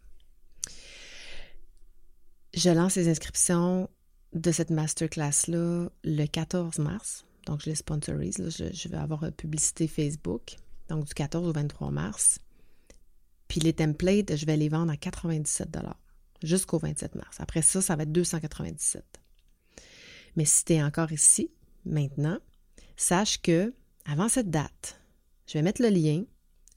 Je 2.55 2.71
lance 2.71 2.97
les 2.97 3.09
inscriptions 3.09 3.88
de 4.33 4.53
cette 4.53 4.71
masterclass-là 4.71 5.88
le 6.05 6.27
14 6.27 6.79
mars. 6.79 7.25
Donc, 7.47 7.61
je 7.62 7.71
les 7.71 7.75
sponsorise. 7.75 8.37
Je, 8.57 8.88
vais 8.88 8.97
avoir 8.97 9.25
une 9.25 9.33
publicité 9.33 9.88
Facebook, 9.88 10.57
donc 10.88 11.07
du 11.07 11.15
14 11.15 11.49
au 11.49 11.53
23 11.53 11.91
mars. 11.91 12.38
Puis 13.49 13.61
les 13.61 13.73
templates, 13.73 14.37
je 14.37 14.47
vais 14.47 14.57
les 14.57 14.69
vendre 14.69 14.93
à 14.93 14.97
97 14.97 15.69
jusqu'au 16.43 16.79
27 16.79 17.15
mars. 17.15 17.37
Après 17.38 17.62
ça, 17.62 17.83
ça 17.83 17.97
va 17.97 18.05
être 18.05 18.12
297 18.12 19.05
Mais 20.37 20.45
si 20.45 20.65
tu 20.65 20.75
es 20.75 20.83
encore 20.83 21.12
ici, 21.12 21.51
maintenant, 21.85 22.38
sache 22.97 23.41
que 23.43 23.75
avant 24.07 24.29
cette 24.29 24.51
date, 24.51 25.02
je 25.46 25.55
vais 25.55 25.62
mettre 25.62 25.83
le 25.83 25.88
lien. 25.88 26.24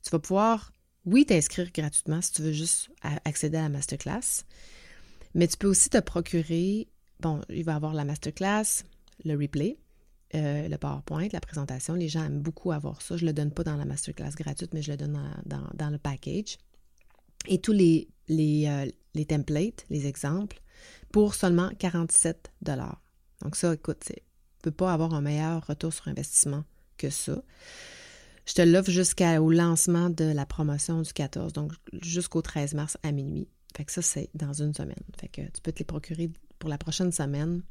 Tu 0.03 0.09
vas 0.09 0.19
pouvoir, 0.19 0.71
oui, 1.05 1.25
t'inscrire 1.25 1.71
gratuitement 1.71 2.21
si 2.21 2.31
tu 2.33 2.41
veux 2.41 2.51
juste 2.51 2.89
accéder 3.23 3.57
à 3.57 3.63
la 3.63 3.69
masterclass. 3.69 4.43
Mais 5.33 5.47
tu 5.47 5.57
peux 5.57 5.67
aussi 5.67 5.89
te 5.89 5.99
procurer, 5.99 6.87
bon, 7.19 7.41
il 7.49 7.63
va 7.63 7.73
y 7.73 7.75
avoir 7.75 7.93
la 7.93 8.05
masterclass, 8.05 8.83
le 9.23 9.35
replay, 9.35 9.77
euh, 10.33 10.67
le 10.67 10.77
PowerPoint, 10.77 11.27
la 11.31 11.39
présentation. 11.39 11.93
Les 11.93 12.07
gens 12.07 12.23
aiment 12.23 12.41
beaucoup 12.41 12.71
avoir 12.71 13.01
ça. 13.01 13.17
Je 13.17 13.23
ne 13.23 13.29
le 13.29 13.33
donne 13.33 13.51
pas 13.51 13.63
dans 13.63 13.75
la 13.75 13.85
masterclass 13.85 14.31
gratuite, 14.37 14.73
mais 14.73 14.81
je 14.81 14.91
le 14.91 14.97
donne 14.97 15.19
dans, 15.45 15.89
le 15.89 15.97
package. 15.97 16.57
Et 17.47 17.59
tous 17.59 17.73
les, 17.73 18.07
euh, 18.29 18.89
les, 19.13 19.25
templates, 19.25 19.85
les 19.89 20.07
exemples, 20.07 20.61
pour 21.11 21.35
seulement 21.35 21.69
47 21.77 22.51
Donc 23.41 23.55
ça, 23.55 23.73
écoute, 23.73 23.99
tu 24.05 24.13
ne 24.13 24.17
peux 24.63 24.71
pas 24.71 24.91
avoir 24.91 25.13
un 25.13 25.21
meilleur 25.21 25.65
retour 25.67 25.93
sur 25.93 26.07
investissement 26.07 26.63
que 26.97 27.09
ça. 27.09 27.41
Je 28.45 28.53
te 28.53 28.61
l'offre 28.61 28.91
jusqu'au 28.91 29.51
lancement 29.51 30.09
de 30.09 30.25
la 30.25 30.45
promotion 30.45 31.01
du 31.01 31.11
14, 31.11 31.53
donc 31.53 31.73
jusqu'au 32.01 32.41
13 32.41 32.75
mars 32.75 32.97
à 33.03 33.11
minuit. 33.11 33.47
Fait 33.75 33.85
que 33.85 33.91
ça, 33.91 34.01
c'est 34.01 34.29
dans 34.33 34.53
une 34.53 34.73
semaine. 34.73 35.03
Fait 35.19 35.27
que 35.27 35.41
tu 35.41 35.61
peux 35.61 35.71
te 35.71 35.79
les 35.79 35.85
procurer 35.85 36.29
pour 36.59 36.69
la 36.69 36.77
prochaine 36.77 37.11
semaine 37.11 37.61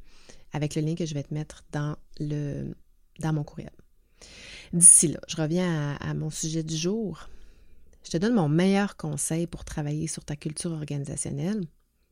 avec 0.53 0.75
le 0.75 0.83
lien 0.83 0.95
que 0.95 1.07
je 1.07 1.15
vais 1.15 1.23
te 1.23 1.33
mettre 1.33 1.65
dans, 1.73 1.97
le, 2.19 2.75
dans 3.21 3.33
mon 3.33 3.45
courriel. 3.45 3.73
D'ici 4.73 5.09
là, 5.09 5.21
je 5.29 5.37
reviens 5.37 5.97
à, 6.01 6.15
mon 6.15 6.31
sujet 6.31 6.63
du 6.63 6.77
jour. 6.77 7.29
Je 8.05 8.11
te 8.11 8.17
donne 8.17 8.35
mon 8.35 8.49
meilleur 8.49 8.97
conseil 8.97 9.47
pour 9.47 9.65
travailler 9.65 10.09
sur 10.09 10.25
ta 10.25 10.37
culture 10.37 10.73
organisationnelle. 10.73 11.65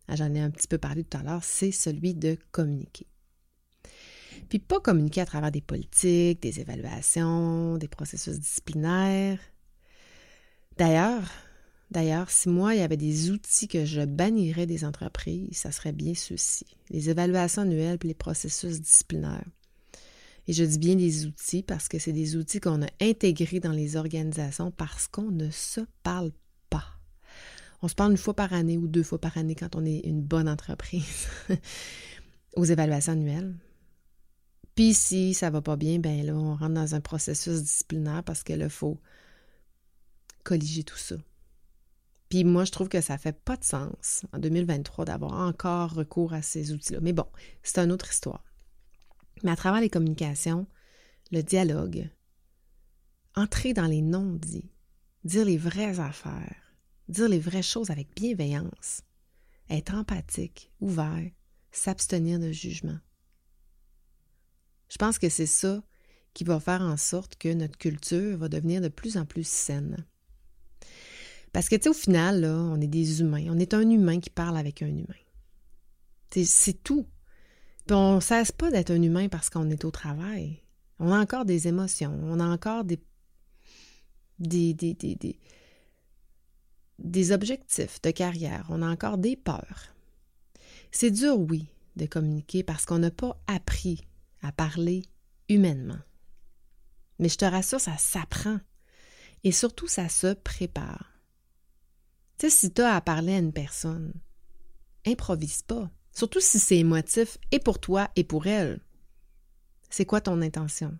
Ah, 0.09 0.16
j'en 0.16 0.33
ai 0.35 0.40
un 0.40 0.51
petit 0.51 0.68
peu 0.68 0.79
parlé 0.79 1.05
tout 1.05 1.18
à 1.18 1.22
l'heure, 1.22 1.44
c'est 1.44 1.72
celui 1.72 2.14
de 2.14 2.37
communiquer. 2.51 3.07
Puis 4.48 4.59
pas 4.59 4.81
communiquer 4.81 5.22
à 5.22 5.26
travers 5.26 5.50
des 5.50 5.61
politiques, 5.61 6.42
des 6.42 6.61
évaluations, 6.61 7.78
des 7.78 7.88
processus 7.88 8.38
disciplinaires. 8.38 9.38
D'ailleurs, 10.76 11.22
D'ailleurs, 11.92 12.31
si 12.31 12.48
moi, 12.48 12.74
il 12.74 12.81
y 12.81 12.83
avait 12.83 12.96
des 12.96 13.31
outils 13.31 13.68
que 13.68 13.85
je 13.85 14.00
bannirais 14.00 14.64
des 14.64 14.87
entreprises, 14.87 15.59
ça 15.59 15.70
serait 15.70 15.92
bien 15.92 16.14
ceux-ci. 16.14 16.64
Les 16.88 17.11
évaluations 17.11 17.62
annuelles 17.62 17.98
et 18.02 18.07
les 18.07 18.14
processus 18.14 18.81
disciplinaires. 18.81 19.44
Et 20.48 20.55
je 20.55 20.64
dis 20.64 20.78
bien 20.78 20.94
les 20.94 21.26
outils 21.26 21.62
parce 21.62 21.88
que 21.88 21.98
c'est 21.98 22.14
des 22.14 22.35
outils 22.35 22.61
qu'on 22.61 22.83
a 22.83 22.88
intégrés 23.02 23.61
dans 23.61 23.72
les 23.72 23.96
organisations 23.96 24.70
parce 24.70 25.07
qu'on 25.07 25.31
ne 25.31 25.50
se 25.50 25.83
parle 26.02 26.33
pas. 26.70 26.87
On 27.83 27.88
se 27.88 27.94
parle 27.94 28.12
une 28.12 28.16
fois 28.16 28.35
par 28.35 28.55
année 28.55 28.78
ou 28.78 28.88
deux 28.88 29.02
fois 29.02 29.20
par 29.20 29.37
année 29.37 29.55
quand 29.55 29.76
on 29.76 29.85
est 29.85 30.00
une 30.00 30.22
bonne 30.22 30.48
entreprise 30.48 31.26
aux 32.57 32.64
évaluations 32.64 33.12
annuelles. 33.12 33.55
Puis 34.74 34.94
si 34.94 35.35
ça 35.35 35.50
va 35.50 35.61
pas 35.61 35.76
bien, 35.76 35.98
ben 35.98 36.24
là, 36.24 36.35
on 36.35 36.56
rentre 36.56 36.74
dans 36.74 36.94
un 36.94 37.00
processus 37.00 37.62
disciplinaire 37.62 38.22
parce 38.24 38.42
qu'il 38.42 38.68
faut 38.70 38.98
colliger 40.44 40.82
tout 40.82 40.96
ça. 40.96 41.16
Puis 42.28 42.44
moi, 42.44 42.64
je 42.64 42.72
trouve 42.72 42.88
que 42.88 43.02
ça 43.02 43.18
fait 43.18 43.38
pas 43.38 43.58
de 43.58 43.64
sens 43.64 44.24
en 44.32 44.38
2023 44.38 45.04
d'avoir 45.04 45.35
encore 45.35 45.92
recours 45.92 46.32
à 46.32 46.40
ces 46.40 46.72
outils-là. 46.72 47.00
Mais 47.02 47.12
bon, 47.12 47.26
c'est 47.62 47.78
une 47.78 47.92
autre 47.92 48.11
histoire. 48.11 48.44
Mais 49.42 49.50
à 49.50 49.56
travers 49.56 49.82
les 49.82 49.90
communications, 49.90 50.66
le 51.30 51.42
dialogue, 51.42 52.08
entrer 53.35 53.74
dans 53.74 53.87
les 53.87 54.00
non-dits, 54.00 54.70
dire 55.24 55.44
les 55.44 55.58
vraies 55.58 56.00
affaires, 56.00 56.74
dire 57.08 57.28
les 57.28 57.38
vraies 57.38 57.62
choses 57.62 57.90
avec 57.90 58.14
bienveillance, 58.14 59.02
être 59.68 59.94
empathique, 59.94 60.72
ouvert, 60.80 61.30
s'abstenir 61.70 62.38
de 62.38 62.50
jugement. 62.50 62.98
Je 64.92 64.98
pense 64.98 65.18
que 65.18 65.31
c'est 65.31 65.46
ça 65.46 65.83
qui 66.35 66.44
va 66.44 66.61
faire 66.61 66.83
en 66.83 66.98
sorte 66.98 67.37
que 67.37 67.50
notre 67.50 67.78
culture 67.78 68.37
va 68.37 68.50
devenir 68.50 68.83
de 68.83 68.88
plus 68.88 69.16
en 69.16 69.24
plus 69.24 69.46
saine. 69.48 70.05
Parce 71.55 71.70
que, 71.70 71.76
tu 71.76 71.85
sais, 71.85 71.88
au 71.88 71.94
final, 71.94 72.44
on 72.44 72.78
est 72.78 72.88
des 72.88 73.22
humains. 73.22 73.46
On 73.48 73.59
est 73.59 73.72
un 73.72 73.88
humain 73.88 74.20
qui 74.20 74.28
parle 74.28 74.59
avec 74.59 74.83
un 74.83 74.88
humain. 74.88 75.07
C'est 76.31 76.83
tout. 76.85 77.07
Puis 77.87 77.94
on 77.94 78.16
ne 78.16 78.20
cesse 78.20 78.52
pas 78.52 78.70
d'être 78.70 78.90
un 78.90 79.00
humain 79.00 79.28
parce 79.31 79.48
qu'on 79.48 79.70
est 79.70 79.87
au 79.87 79.90
travail. 79.90 80.62
On 80.98 81.11
a 81.11 81.18
encore 81.18 81.46
des 81.46 81.68
émotions. 81.68 82.18
On 82.24 82.38
a 82.38 82.46
encore 82.46 82.85
des, 82.85 83.00
des, 84.40 84.74
des, 84.74 84.92
des, 84.92 85.38
des 86.98 87.33
objectifs 87.33 88.02
de 88.02 88.11
carrière. 88.11 88.66
On 88.68 88.83
a 88.83 88.90
encore 88.90 89.16
des 89.16 89.37
peurs. 89.37 89.94
C'est 90.90 91.11
dur, 91.11 91.40
oui, 91.40 91.66
de 91.96 92.05
communiquer 92.05 92.62
parce 92.62 92.85
qu'on 92.85 92.98
n'a 92.98 93.11
pas 93.11 93.42
appris 93.46 94.05
à 94.42 94.52
parler 94.52 95.05
humainement. 95.48 96.00
Mais 97.18 97.28
je 97.28 97.38
te 97.38 97.44
rassure, 97.44 97.81
ça 97.81 97.96
s'apprend. 97.96 98.59
Et 99.44 99.52
surtout, 99.52 99.88
ça 99.88 100.09
se 100.09 100.35
prépare. 100.35 101.12
Tu 102.38 102.48
sais, 102.48 102.57
si 102.57 102.72
tu 102.72 102.83
as 102.83 102.94
à 102.94 103.00
parler 103.00 103.35
à 103.35 103.38
une 103.38 103.52
personne, 103.52 104.12
improvise 105.07 105.62
pas. 105.62 105.90
Surtout 106.12 106.40
si 106.40 106.59
c'est 106.59 106.78
émotif 106.78 107.38
et 107.50 107.59
pour 107.59 107.81
toi 107.81 108.11
et 108.16 108.24
pour 108.24 108.46
elle. 108.46 108.81
C'est 109.88 110.07
quoi 110.07 110.20
ton 110.20 110.40
intention 110.42 110.96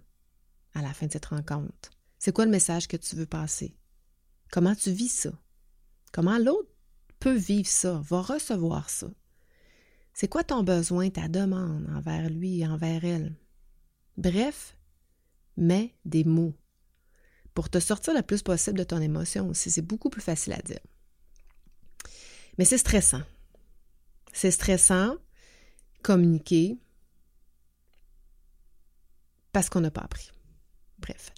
à 0.75 0.83
la 0.83 0.93
fin 0.95 1.07
de 1.07 1.13
cette 1.13 1.27
rencontre? 1.27 1.91
C'est 2.19 2.33
quoi 2.33 2.45
le 2.45 2.51
message 2.51 2.89
que 2.89 2.97
tu 2.97 3.17
veux 3.17 3.27
passer? 3.27 3.77
Comment 4.51 4.75
tu 4.75 4.91
vis 4.91 5.09
ça? 5.09 5.33
Comment 6.13 6.39
l'autre 6.39 6.71
peut 7.19 7.35
vivre 7.35 7.69
ça, 7.69 8.01
va 8.05 8.23
recevoir 8.23 8.91
ça? 8.91 9.09
C'est 10.13 10.29
quoi 10.29 10.45
ton 10.45 10.63
besoin, 10.63 11.11
ta 11.11 11.29
demande 11.29 11.89
envers 11.95 12.29
lui 12.29 12.67
envers 12.67 13.05
elle? 13.05 13.37
Bref, 14.17 14.77
mets 15.57 15.95
des 16.05 16.25
mots 16.25 16.55
pour 17.55 17.71
te 17.71 17.81
sortir 17.81 18.15
le 18.15 18.23
plus 18.23 18.43
possible 18.43 18.79
de 18.79 18.85
ton 18.85 19.01
émotion 19.01 19.49
aussi. 19.49 19.71
C'est 19.71 19.83
beaucoup 19.83 20.11
plus 20.11 20.21
facile 20.21 20.55
à 20.55 20.63
dire. 20.63 20.81
Mais 22.59 22.65
c'est 22.65 22.79
stressant. 22.79 23.23
C'est 24.33 24.51
stressant, 24.51 25.17
communiquer, 26.03 26.79
parce 29.53 29.69
qu'on 29.69 29.81
n'a 29.81 29.91
pas 29.91 30.03
appris. 30.03 30.32
Bref. 31.03 31.33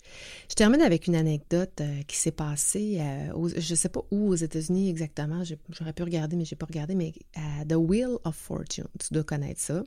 Je 0.50 0.54
termine 0.54 0.82
avec 0.82 1.06
une 1.06 1.16
anecdote 1.16 1.80
euh, 1.80 2.02
qui 2.02 2.16
s'est 2.16 2.30
passée, 2.30 2.98
euh, 3.00 3.48
je 3.56 3.72
ne 3.72 3.76
sais 3.76 3.88
pas 3.88 4.02
où 4.10 4.28
aux 4.28 4.34
États-Unis 4.34 4.90
exactement, 4.90 5.42
j'aurais 5.70 5.94
pu 5.94 6.02
regarder, 6.02 6.36
mais 6.36 6.44
je 6.44 6.54
n'ai 6.54 6.58
pas 6.58 6.66
regardé, 6.66 6.94
mais 6.94 7.12
à 7.34 7.64
The 7.64 7.76
Wheel 7.76 8.18
of 8.24 8.36
Fortune, 8.36 8.86
tu 9.00 9.14
dois 9.14 9.24
connaître 9.24 9.60
ça. 9.60 9.82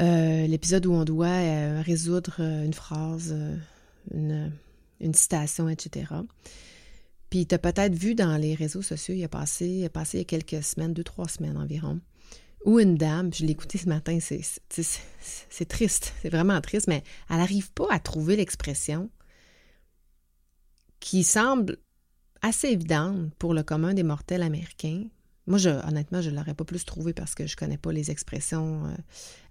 Euh, 0.00 0.46
l'épisode 0.46 0.86
où 0.86 0.92
on 0.92 1.04
doit 1.04 1.80
résoudre 1.82 2.40
une 2.40 2.72
phrase, 2.72 3.36
une, 4.14 4.52
citation, 5.12 5.68
etc. 5.68 6.06
Puis 7.30 7.46
tu 7.46 7.54
as 7.56 7.58
peut-être 7.58 7.94
vu 7.94 8.14
dans 8.14 8.36
les 8.36 8.54
réseaux 8.54 8.82
sociaux, 8.82 9.14
il 9.14 9.24
a 9.24 9.28
passé, 9.28 9.66
il 9.66 9.90
passé 9.90 10.18
y 10.18 10.20
a 10.20 10.24
quelques 10.24 10.62
semaines, 10.62 10.94
deux, 10.94 11.02
trois 11.02 11.28
semaines 11.28 11.56
environ, 11.56 12.00
où 12.64 12.80
une 12.80 12.96
dame, 12.96 13.32
je 13.32 13.44
l'ai 13.44 13.52
écouté 13.52 13.78
ce 13.78 13.88
matin, 13.88 14.18
c'est 14.20 15.68
triste, 15.68 16.14
c'est 16.22 16.28
vraiment 16.28 16.60
triste, 16.60 16.88
mais 16.88 17.02
elle 17.30 17.36
n'arrive 17.36 17.72
pas 17.72 17.86
à 17.90 17.98
trouver 17.98 18.36
l'expression 18.36 19.10
qui 21.00 21.22
semble 21.22 21.78
assez 22.42 22.68
évidente 22.68 23.32
pour 23.38 23.54
le 23.54 23.62
commun 23.62 23.94
des 23.94 24.02
mortels 24.02 24.42
américains. 24.42 25.04
Moi, 25.46 25.58
je, 25.58 25.70
honnêtement, 25.70 26.20
je 26.20 26.30
ne 26.30 26.36
l'aurais 26.36 26.54
pas 26.54 26.64
plus 26.64 26.84
trouvé 26.84 27.12
parce 27.12 27.34
que 27.34 27.46
je 27.46 27.54
ne 27.54 27.56
connais 27.56 27.78
pas 27.78 27.92
les 27.92 28.10
expressions 28.10 28.86
euh, 28.86 28.94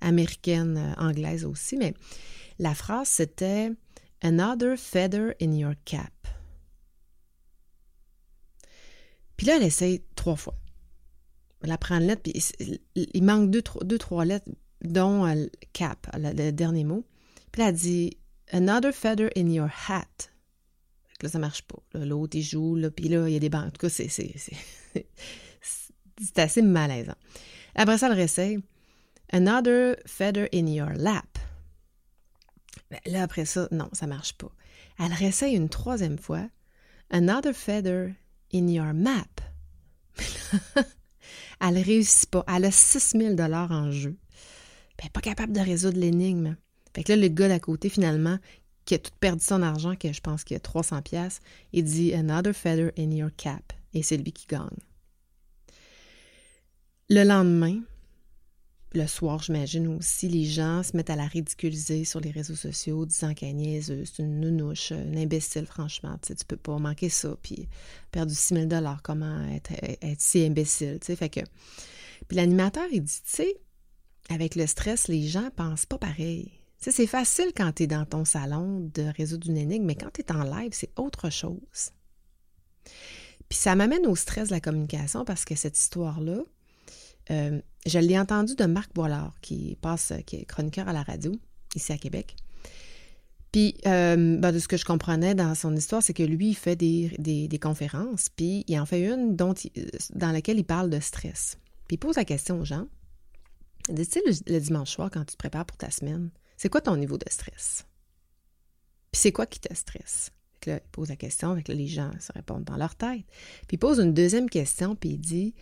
américaines, 0.02 0.78
euh, 0.78 1.02
anglaises 1.02 1.44
aussi, 1.44 1.76
mais 1.78 1.94
la 2.60 2.76
phrase, 2.76 3.08
c'était 3.08 3.72
Another 4.22 4.78
feather 4.78 5.36
in 5.42 5.54
your 5.54 5.74
cap. 5.86 6.12
Puis 9.38 9.46
là, 9.46 9.58
elle 9.58 9.64
essaye 9.64 10.04
trois 10.16 10.36
fois. 10.36 10.56
Elle 11.64 11.72
apprend 11.72 11.96
une 11.98 12.08
lettre, 12.08 12.22
puis 12.24 12.34
il 12.96 13.24
manque 13.24 13.50
deux, 13.50 13.62
trois, 13.62 13.84
deux, 13.84 13.98
trois 13.98 14.26
lettres, 14.26 14.50
dont 14.82 15.26
euh, 15.26 15.48
cap, 15.74 16.08
le, 16.16 16.52
dernier 16.52 16.84
mot. 16.84 17.04
Puis 17.52 17.62
elle 17.64 17.74
dit 17.74 18.18
Another 18.52 18.94
feather 18.94 19.30
in 19.36 19.50
your 19.50 19.70
hat. 19.88 20.30
Là, 21.22 21.30
ça 21.30 21.40
marche 21.40 21.64
pas. 21.64 21.80
L'autre, 21.96 22.38
il 22.38 22.44
joue, 22.44 22.76
là, 22.76 22.92
puis 22.92 23.10
là, 23.10 23.28
il 23.28 23.34
y 23.34 23.36
a 23.36 23.40
des 23.40 23.50
bancs. 23.50 23.66
En 23.66 23.72
tout 23.72 23.88
cas, 23.88 23.90
c'est 23.90 25.04
assez 26.38 26.62
malaisant. 26.62 27.16
Après 27.76 27.98
ça, 27.98 28.08
elle 28.08 28.14
réessaye. 28.14 28.60
Another 29.32 29.98
feather 30.06 30.48
in 30.54 30.68
your 30.68 30.90
lap. 30.96 31.40
Ben, 32.92 33.00
là, 33.08 33.24
après 33.24 33.46
ça, 33.46 33.68
non, 33.72 33.90
ça 33.94 34.08
marche 34.08 34.34
pas. 34.34 34.52
Elle 35.00 35.12
réessaye 35.12 35.56
une 35.56 35.70
troisième 35.70 36.18
fois. 36.18 36.48
Another 37.10 37.54
feather 37.54 38.14
in 38.54 38.68
your 38.68 38.94
map. 38.94 39.42
elle 41.62 41.78
réussit 41.78 42.30
pas. 42.30 42.46
Elle 42.54 42.66
a 42.66 42.72
6000 42.72 43.36
dollars 43.36 43.72
en 43.72 43.92
jeu. 43.92 44.16
Elle 44.98 45.06
n'est 45.06 45.12
pas 45.12 45.22
capable 45.22 45.54
de 45.54 45.60
résoudre 45.60 46.00
l'énigme. 46.00 46.56
Fait 46.96 47.04
que 47.04 47.12
là, 47.12 47.18
le 47.18 47.28
gars 47.28 47.48
d'à 47.48 47.60
côté, 47.60 47.90
finalement, 47.90 48.40
qui 48.86 48.96
a 48.96 49.00
tout 49.00 49.12
perdu 49.20 49.44
son 49.44 49.62
argent, 49.62 49.96
que 49.96 50.12
je 50.12 50.22
pense 50.22 50.44
qu'il 50.44 50.58
a 50.58 50.60
300 50.60 51.02
pièces, 51.02 51.40
il 51.74 51.84
dit 51.84 52.14
Another 52.14 52.54
feather 52.54 52.92
in 52.98 53.12
your 53.12 53.30
cap. 53.36 53.74
Et 53.94 54.02
c'est 54.02 54.18
lui 54.18 54.32
qui 54.32 54.48
gagne. 54.48 54.70
Le 57.10 57.24
lendemain, 57.24 57.82
le 58.98 59.08
soir, 59.08 59.42
j'imagine 59.42 59.88
aussi, 59.88 60.28
les 60.28 60.46
gens 60.46 60.84
se 60.84 60.96
mettent 60.96 61.10
à 61.10 61.16
la 61.16 61.28
ridiculiser 61.28 62.04
sur 62.04 62.20
les 62.20 62.32
réseaux 62.32 62.56
sociaux, 62.56 63.06
disant 63.06 63.34
qu'elle 63.34 63.56
niaise, 63.56 63.94
c'est 64.06 64.24
une 64.24 64.40
nounouche, 64.40 64.92
une 64.92 65.18
imbécile, 65.18 65.66
franchement. 65.66 66.18
Tu, 66.26 66.34
peux 66.46 66.58
pas 66.58 66.78
manquer 66.78 67.10
ça, 67.10 67.36
puis 67.42 67.68
perdre 68.12 68.32
6 68.32 68.68
000 68.70 68.84
comment 69.04 69.48
être, 69.50 69.72
si 70.20 70.46
imbécile, 70.46 71.00
tu 71.00 71.08
sais. 71.08 71.16
Fait 71.16 71.30
que... 71.30 71.42
Puis 72.28 72.36
l'animateur, 72.36 72.88
il 72.92 73.04
dit, 73.04 73.22
tu 73.24 73.30
sais, 73.30 73.58
avec 74.30 74.56
le 74.56 74.68
stress, 74.68 75.08
les 75.08 75.28
gens 75.28 75.50
pensent 75.56 75.86
pas 75.86 75.98
pareil. 75.98 76.52
Tu 76.82 76.92
c'est 76.92 77.08
facile 77.08 77.52
quand 77.56 77.72
tu 77.74 77.84
es 77.84 77.88
dans 77.88 78.06
ton 78.06 78.26
salon 78.26 78.92
de 78.94 79.04
résoudre 79.16 79.50
une 79.50 79.58
énigme, 79.58 79.86
mais 79.86 79.96
quand 79.96 80.12
tu 80.14 80.22
es 80.22 80.32
en 80.32 80.44
live, 80.44 80.72
c'est 80.74 80.92
autre 81.00 81.30
chose. 81.30 81.92
Puis 83.50 83.58
ça 83.58 83.76
m'amène 83.76 84.06
au 84.06 84.16
stress 84.16 84.50
de 84.50 84.54
la 84.54 84.60
communication 84.60 85.26
parce 85.26 85.46
que 85.46 85.56
cette 85.56 85.80
histoire-là, 85.80 86.42
euh, 87.32 87.60
je 87.86 88.00
l'ai 88.00 88.18
entendu 88.18 88.56
de 88.56 88.66
Marc 88.66 88.94
Boilard, 88.94 89.34
qui 89.42 89.78
passe, 89.82 90.14
qui 90.26 90.38
est 90.38 90.46
chroniqueur 90.46 90.88
à 90.88 90.94
la 90.94 91.04
radio, 91.04 91.34
ici 91.76 91.92
à 91.92 91.98
Québec. 91.98 92.36
Puis, 93.52 93.76
euh, 93.86 94.38
ben, 94.38 94.52
de 94.52 94.60
ce 94.60 94.68
que 94.68 94.78
je 94.78 94.86
comprenais 94.86 95.34
dans 95.34 95.56
son 95.56 95.76
histoire, 95.76 96.04
c'est 96.04 96.14
que 96.14 96.24
lui, 96.24 96.50
il 96.50 96.56
fait 96.56 96.76
des, 96.76 97.60
conférences, 97.62 98.30
puis 98.30 98.64
il 98.68 98.80
en 98.80 98.86
fait 98.86 99.02
une 99.02 99.36
dont 99.36 99.54
dans 100.14 100.32
laquelle 100.32 100.60
il 100.60 100.66
parle 100.66 100.90
de 100.90 101.00
stress. 101.00 101.58
Puis 101.88 101.96
il 101.96 101.98
pose 101.98 102.18
la 102.18 102.26
question 102.26 102.60
aux 102.60 102.66
gens. 102.66 102.88
Dis-tu 103.90 104.20
le, 104.26 104.54
le, 104.54 104.60
dimanche 104.60 104.92
soir, 104.92 105.10
quand 105.10 105.22
tu 105.22 105.34
te 105.34 105.38
prépares 105.38 105.66
pour 105.66 105.78
ta 105.78 105.90
semaine, 105.90 106.30
c'est 106.58 106.70
quoi 106.70 106.82
ton 106.82 106.98
niveau 106.98 107.18
de 107.18 107.30
stress? 107.30 107.86
Puis 109.12 109.22
c'est 109.22 109.32
quoi 109.32 109.46
qui 109.46 109.62
te 109.62 109.74
stresse? 109.74 110.32
Là, 110.66 110.82
il 110.84 110.92
pose 110.92 111.10
la 111.10 111.16
question, 111.16 111.56
les 111.68 111.88
gens 111.88 112.12
se 112.20 112.34
répondent 112.34 112.66
dans 112.66 112.76
leur 112.76 112.96
tête. 112.96 113.24
Puis 113.68 113.76
il 113.76 113.78
pose 113.78 114.00
une 114.00 114.14
deuxième 114.14 114.50
question, 114.50 114.96
puis 114.96 115.12
il 115.12 115.18
dit 115.18 115.56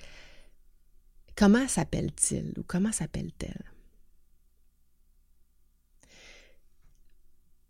Comment 1.36 1.68
s'appelle-t-il 1.68 2.54
ou 2.58 2.64
comment 2.64 2.92
s'appelle-t-elle? 2.92 3.72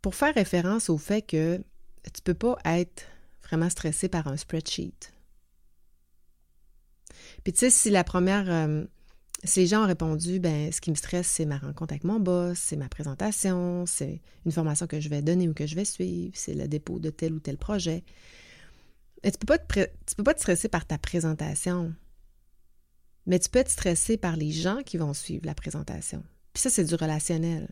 Pour 0.01 0.13
faire 0.13 0.35
référence 0.35 0.89
au 0.89 0.97
fait 0.97 1.23
que 1.23 1.57
tu 2.03 2.19
ne 2.19 2.23
peux 2.23 2.35
pas 2.35 2.57
être 2.65 3.03
vraiment 3.43 3.69
stressé 3.69 4.07
par 4.07 4.27
un 4.27 4.37
spreadsheet. 4.37 5.11
Puis 7.43 7.53
tu 7.53 7.59
sais, 7.59 7.69
si 7.71 7.89
la 7.89 8.03
première, 8.03 8.49
euh, 8.51 8.85
si 9.43 9.61
les 9.61 9.67
gens 9.67 9.83
ont 9.83 9.87
répondu, 9.87 10.39
ben 10.39 10.71
ce 10.71 10.79
qui 10.79 10.91
me 10.91 10.95
stresse, 10.95 11.27
c'est 11.27 11.45
ma 11.45 11.57
rencontre 11.57 11.93
avec 11.93 12.03
mon 12.03 12.19
boss, 12.19 12.57
c'est 12.57 12.75
ma 12.75 12.89
présentation, 12.89 13.85
c'est 13.87 14.21
une 14.45 14.51
formation 14.51 14.85
que 14.85 14.99
je 14.99 15.09
vais 15.09 15.23
donner 15.23 15.49
ou 15.49 15.53
que 15.55 15.65
je 15.65 15.75
vais 15.75 15.85
suivre, 15.85 16.33
c'est 16.35 16.53
le 16.53 16.67
dépôt 16.67 16.99
de 16.99 17.09
tel 17.09 17.33
ou 17.33 17.39
tel 17.39 17.57
projet. 17.57 18.03
Et 19.23 19.31
tu 19.31 19.39
peux 19.39 19.57
peux 19.57 20.23
pas 20.23 20.33
te 20.35 20.39
stresser 20.39 20.69
par 20.69 20.85
ta 20.85 20.99
présentation. 20.99 21.95
Mais 23.25 23.39
tu 23.39 23.49
peux 23.49 23.59
être 23.59 23.71
stressé 23.71 24.17
par 24.17 24.35
les 24.35 24.51
gens 24.51 24.81
qui 24.83 24.97
vont 24.97 25.13
suivre 25.13 25.45
la 25.45 25.55
présentation. 25.55 26.23
Puis 26.53 26.61
ça, 26.61 26.69
c'est 26.69 26.85
du 26.85 26.95
relationnel. 26.95 27.69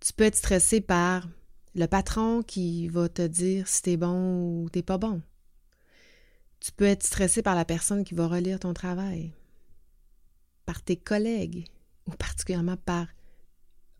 Tu 0.00 0.12
peux 0.12 0.24
être 0.24 0.36
stressé 0.36 0.80
par 0.80 1.26
le 1.74 1.86
patron 1.86 2.42
qui 2.42 2.88
va 2.88 3.08
te 3.08 3.26
dire 3.26 3.66
si 3.66 3.82
t'es 3.82 3.96
bon 3.96 4.62
ou 4.62 4.70
t'es 4.70 4.82
pas 4.82 4.98
bon. 4.98 5.22
Tu 6.60 6.72
peux 6.72 6.84
être 6.84 7.02
stressé 7.02 7.42
par 7.42 7.54
la 7.54 7.64
personne 7.64 8.04
qui 8.04 8.14
va 8.14 8.28
relire 8.28 8.58
ton 8.58 8.74
travail, 8.74 9.32
par 10.64 10.82
tes 10.82 10.96
collègues, 10.96 11.66
ou 12.06 12.12
particulièrement 12.12 12.76
par 12.76 13.08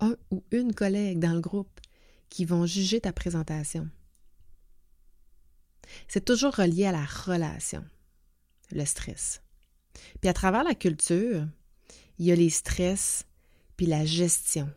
un 0.00 0.16
ou 0.30 0.44
une 0.50 0.74
collègue 0.74 1.18
dans 1.18 1.34
le 1.34 1.40
groupe 1.40 1.80
qui 2.28 2.44
vont 2.44 2.66
juger 2.66 3.00
ta 3.00 3.12
présentation. 3.12 3.88
C'est 6.08 6.24
toujours 6.24 6.54
relié 6.54 6.86
à 6.86 6.92
la 6.92 7.04
relation, 7.04 7.84
le 8.70 8.84
stress. 8.84 9.42
Puis 10.20 10.28
à 10.28 10.32
travers 10.32 10.64
la 10.64 10.74
culture, 10.74 11.46
il 12.18 12.26
y 12.26 12.32
a 12.32 12.36
les 12.36 12.50
stress 12.50 13.24
puis 13.76 13.86
la 13.86 14.04
gestion 14.04 14.70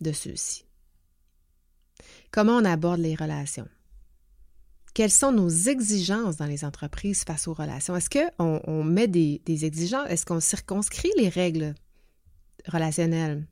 de 0.00 0.12
ceux-ci. 0.12 0.64
Comment 2.30 2.58
on 2.58 2.64
aborde 2.64 3.00
les 3.00 3.14
relations? 3.14 3.68
Quelles 4.94 5.10
sont 5.10 5.32
nos 5.32 5.48
exigences 5.48 6.36
dans 6.36 6.46
les 6.46 6.64
entreprises 6.64 7.24
face 7.24 7.48
aux 7.48 7.54
relations? 7.54 7.96
Est-ce 7.96 8.08
qu'on 8.10 8.60
on 8.64 8.84
met 8.84 9.08
des, 9.08 9.42
des 9.44 9.64
exigences? 9.64 10.08
Est-ce 10.08 10.24
qu'on 10.24 10.40
circonscrit 10.40 11.10
les 11.18 11.28
règles 11.28 11.74
relationnelles? 12.66 13.46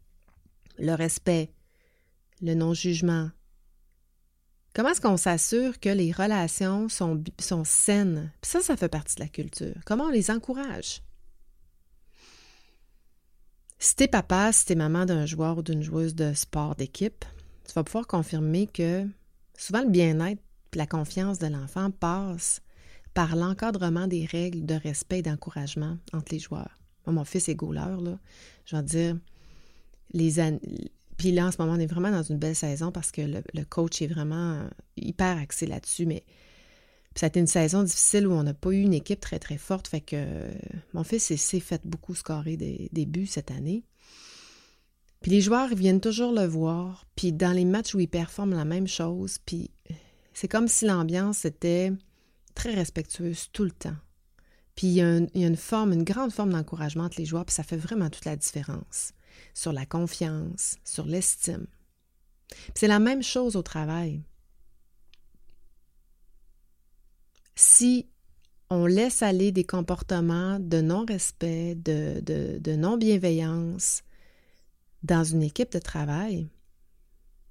Le 0.79 0.95
respect, 0.95 1.53
le 2.41 2.55
non-jugement, 2.55 3.31
Comment 4.75 4.89
est-ce 4.89 5.01
qu'on 5.01 5.17
s'assure 5.17 5.79
que 5.79 5.89
les 5.89 6.11
relations 6.11 6.89
sont, 6.89 7.23
saines? 7.65 8.33
Puis 8.41 8.51
ça, 8.51 8.61
ça 8.61 8.77
fait 8.77 8.89
partie 8.89 9.15
de 9.15 9.21
la 9.21 9.29
culture. 9.29 9.77
Comment 9.87 10.07
on 10.07 10.11
les 10.11 10.33
encourage? 10.33 11.01
Si 13.79 13.95
t'es 13.95 14.09
papa, 14.09 14.53
si 14.53 14.67
t'es 14.67 14.75
maman 14.75 15.05
d'un 15.05 15.27
joueur 15.27 15.59
ou 15.59 15.63
d'une 15.63 15.83
joueuse 15.83 16.17
de 16.17 16.33
sport 16.35 16.75
d'équipe, 16.75 17.25
tu 17.65 17.73
vas 17.75 17.85
pouvoir 17.85 18.09
confirmer 18.09 18.67
que 18.67 19.07
souvent 19.57 19.83
le 19.83 19.91
bien-être 19.91 20.43
et 20.73 20.77
la 20.77 20.87
confiance 20.87 21.39
de 21.39 21.47
l'enfant 21.47 21.93
passe 21.93 22.61
par 23.13 23.37
l'encadrement 23.37 24.09
des 24.09 24.27
règles 24.27 24.67
de 24.67 24.75
respect 24.75 25.21
et 25.21 25.23
d'encouragement 25.23 25.99
entre 26.13 26.33
les 26.33 26.41
joueurs. 26.41 26.81
Moi, 27.07 27.15
mon 27.15 27.25
fils 27.25 27.49
est 27.49 27.55
goaler, 27.55 27.97
là. 28.03 28.19
Je 28.65 28.75
vais 28.75 28.83
dire, 28.83 29.17
les, 30.13 30.41
puis 31.17 31.33
là, 31.33 31.47
en 31.47 31.53
ce 31.53 31.59
moment, 31.59 31.75
on 31.75 31.81
est 31.81 31.87
vraiment 31.87 32.11
dans 32.11 32.23
une 32.23 32.39
belle 32.39 32.57
saison 32.57 32.91
parce 32.91 33.13
que 33.13 33.23
le, 33.23 33.65
coach 33.65 34.03
est 34.03 34.07
vraiment 34.07 34.55
euh, 34.55 34.69
hyper 34.97 35.39
axé 35.39 35.67
là-dessus. 35.67 36.07
Mais 36.07 36.25
ça 37.15 37.27
a 37.27 37.29
été 37.29 37.41
une 37.41 37.47
saison 37.47 37.83
difficile 37.83 38.27
où 38.27 38.33
on 38.33 38.43
n'a 38.43 38.55
pas 38.55 38.71
eu 38.71 38.81
une 38.81 38.95
équipe 38.95 39.21
très, 39.21 39.39
très 39.39 39.59
forte. 39.59 39.87
Fait 39.87 40.01
que 40.01 40.49
mon 40.93 41.05
fils 41.05 41.35
s'est 41.35 41.61
fait 41.61 41.83
beaucoup 41.85 42.15
scorer 42.15 42.57
des, 42.57 42.89
des, 42.93 43.07
buts 43.07 43.27
cette 43.27 43.51
année. 43.51 43.85
Puis 45.21 45.31
les 45.31 45.41
joueurs 45.41 45.75
viennent 45.75 46.01
toujours 46.01 46.33
le 46.33 46.47
voir. 46.47 47.07
Puis 47.15 47.33
dans 47.33 47.53
les 47.53 47.65
matchs 47.65 47.95
où 47.95 48.01
ils 48.01 48.09
performent 48.09 48.55
la 48.55 48.65
même 48.65 48.89
chose, 48.89 49.39
puis 49.47 49.71
c'est 50.33 50.49
comme 50.49 50.69
si 50.69 50.85
l'ambiance 50.85 51.45
était 51.45 51.93
très 52.55 52.75
respectueuse 52.75 53.51
tout 53.53 53.65
le 53.65 53.71
temps. 53.71 53.97
Puis 54.75 54.89
il 54.89 54.95
y 54.95 55.01
a 55.01 55.47
une 55.47 55.57
forme, 55.57 55.93
une 55.93 56.03
grande 56.03 56.33
forme 56.33 56.53
d'encouragement 56.53 57.05
entre 57.05 57.21
les 57.21 57.25
joueurs, 57.25 57.45
puis 57.45 57.55
ça 57.55 57.63
fait 57.63 57.77
vraiment 57.77 58.11
toute 58.11 58.25
la 58.25 58.35
différence 58.35 59.13
sur 59.55 59.73
la 59.73 59.87
confiance, 59.87 60.77
sur 60.85 61.07
l'estime. 61.07 61.67
C'est 62.75 62.89
la 62.89 62.99
même 62.99 63.23
chose 63.23 63.57
au 63.57 63.63
travail. 63.63 64.23
Si 67.55 68.09
on 68.71 68.87
laisse 68.87 69.23
aller 69.23 69.53
des 69.53 69.65
comportements 69.65 70.59
de 70.59 70.81
non-respect, 70.81 71.77
de, 71.77 72.77
non-bienveillance 72.77 74.03
dans 75.03 75.25
une 75.25 75.43
équipe 75.43 75.73
de 75.73 75.79
travail, 75.79 76.49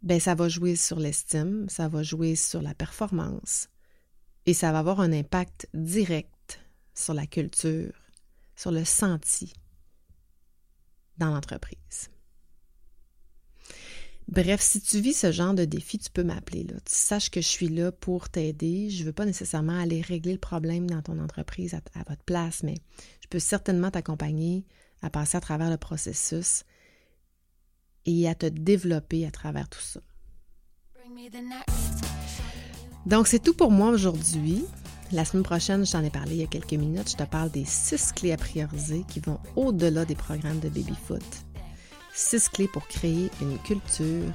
ben 0.01 0.19
ça 0.19 0.35
va 0.35 0.49
jouer 0.49 0.75
sur 0.75 0.99
l'estime, 0.99 1.69
ça 1.69 1.87
va 1.87 2.03
jouer 2.03 2.35
sur 2.35 2.61
la 2.61 2.73
performance 2.73 3.69
et 4.45 4.53
ça 4.53 4.73
va 4.73 4.79
avoir 4.79 4.99
un 4.99 5.13
impact 5.13 5.69
direct 5.73 6.59
sur 6.93 7.13
la 7.13 7.25
culture, 7.25 7.93
sur 8.55 8.71
le 8.71 8.83
senti 8.83 9.53
dans 11.23 11.33
l'entreprise. 11.33 12.09
Bref, 14.27 14.61
si 14.61 14.81
tu 14.81 14.99
vis 14.99 15.13
ce 15.13 15.31
genre 15.31 15.53
de 15.53 15.65
défi, 15.65 15.97
tu 15.99 16.09
peux 16.09 16.23
m'appeler. 16.23 16.63
Là. 16.63 16.75
Tu 16.85 16.95
saches 16.95 17.29
que 17.29 17.41
je 17.41 17.47
suis 17.47 17.67
là 17.67 17.91
pour 17.91 18.29
t'aider. 18.29 18.89
Je 18.89 19.01
ne 19.01 19.07
veux 19.07 19.13
pas 19.13 19.25
nécessairement 19.25 19.77
aller 19.77 20.01
régler 20.01 20.33
le 20.33 20.39
problème 20.39 20.89
dans 20.89 21.01
ton 21.01 21.19
entreprise 21.19 21.73
à, 21.73 22.03
votre 22.07 22.23
place, 22.23 22.63
mais 22.63 22.75
je 23.21 23.27
peux 23.27 23.39
certainement 23.39 23.91
t'accompagner 23.91 24.65
à 25.01 25.09
passer 25.09 25.37
à 25.37 25.41
travers 25.41 25.69
le 25.69 25.77
processus 25.77 26.63
et 28.05 28.27
à 28.27 28.35
te 28.35 28.45
développer 28.45 29.25
à 29.25 29.31
travers 29.31 29.67
tout 29.67 29.81
ça. 29.81 29.99
Donc, 33.05 33.27
c'est 33.27 33.39
tout 33.39 33.53
pour 33.53 33.71
moi 33.71 33.89
aujourd'hui. 33.89 34.65
La 35.13 35.25
semaine 35.25 35.43
prochaine, 35.43 35.85
je 35.85 35.91
t'en 35.91 36.03
ai 36.03 36.09
parlé 36.09 36.31
il 36.31 36.41
y 36.41 36.43
a 36.43 36.47
quelques 36.47 36.73
minutes, 36.73 37.11
je 37.11 37.17
te 37.17 37.23
parle 37.23 37.51
des 37.51 37.65
six 37.65 38.11
clés 38.13 38.33
à 38.33 38.37
prioriser 38.37 39.05
qui 39.07 39.19
vont 39.19 39.37
au-delà 39.55 40.05
des 40.05 40.15
programmes 40.15 40.59
de 40.59 40.69
baby-foot. 40.69 41.23
Six 42.15 42.49
clés 42.49 42.67
pour 42.67 42.87
créer 42.87 43.29
une 43.39 43.59
culture 43.59 44.25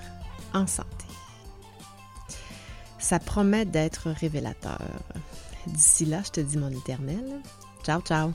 en 0.54 0.68
santé. 0.68 1.06
Ça 3.00 3.18
promet 3.18 3.64
d'être 3.64 4.10
révélateur. 4.10 4.80
D'ici 5.66 6.04
là, 6.04 6.22
je 6.24 6.30
te 6.30 6.40
dis 6.40 6.56
mon 6.56 6.70
éternel. 6.70 7.24
Ciao, 7.82 8.00
ciao! 8.00 8.32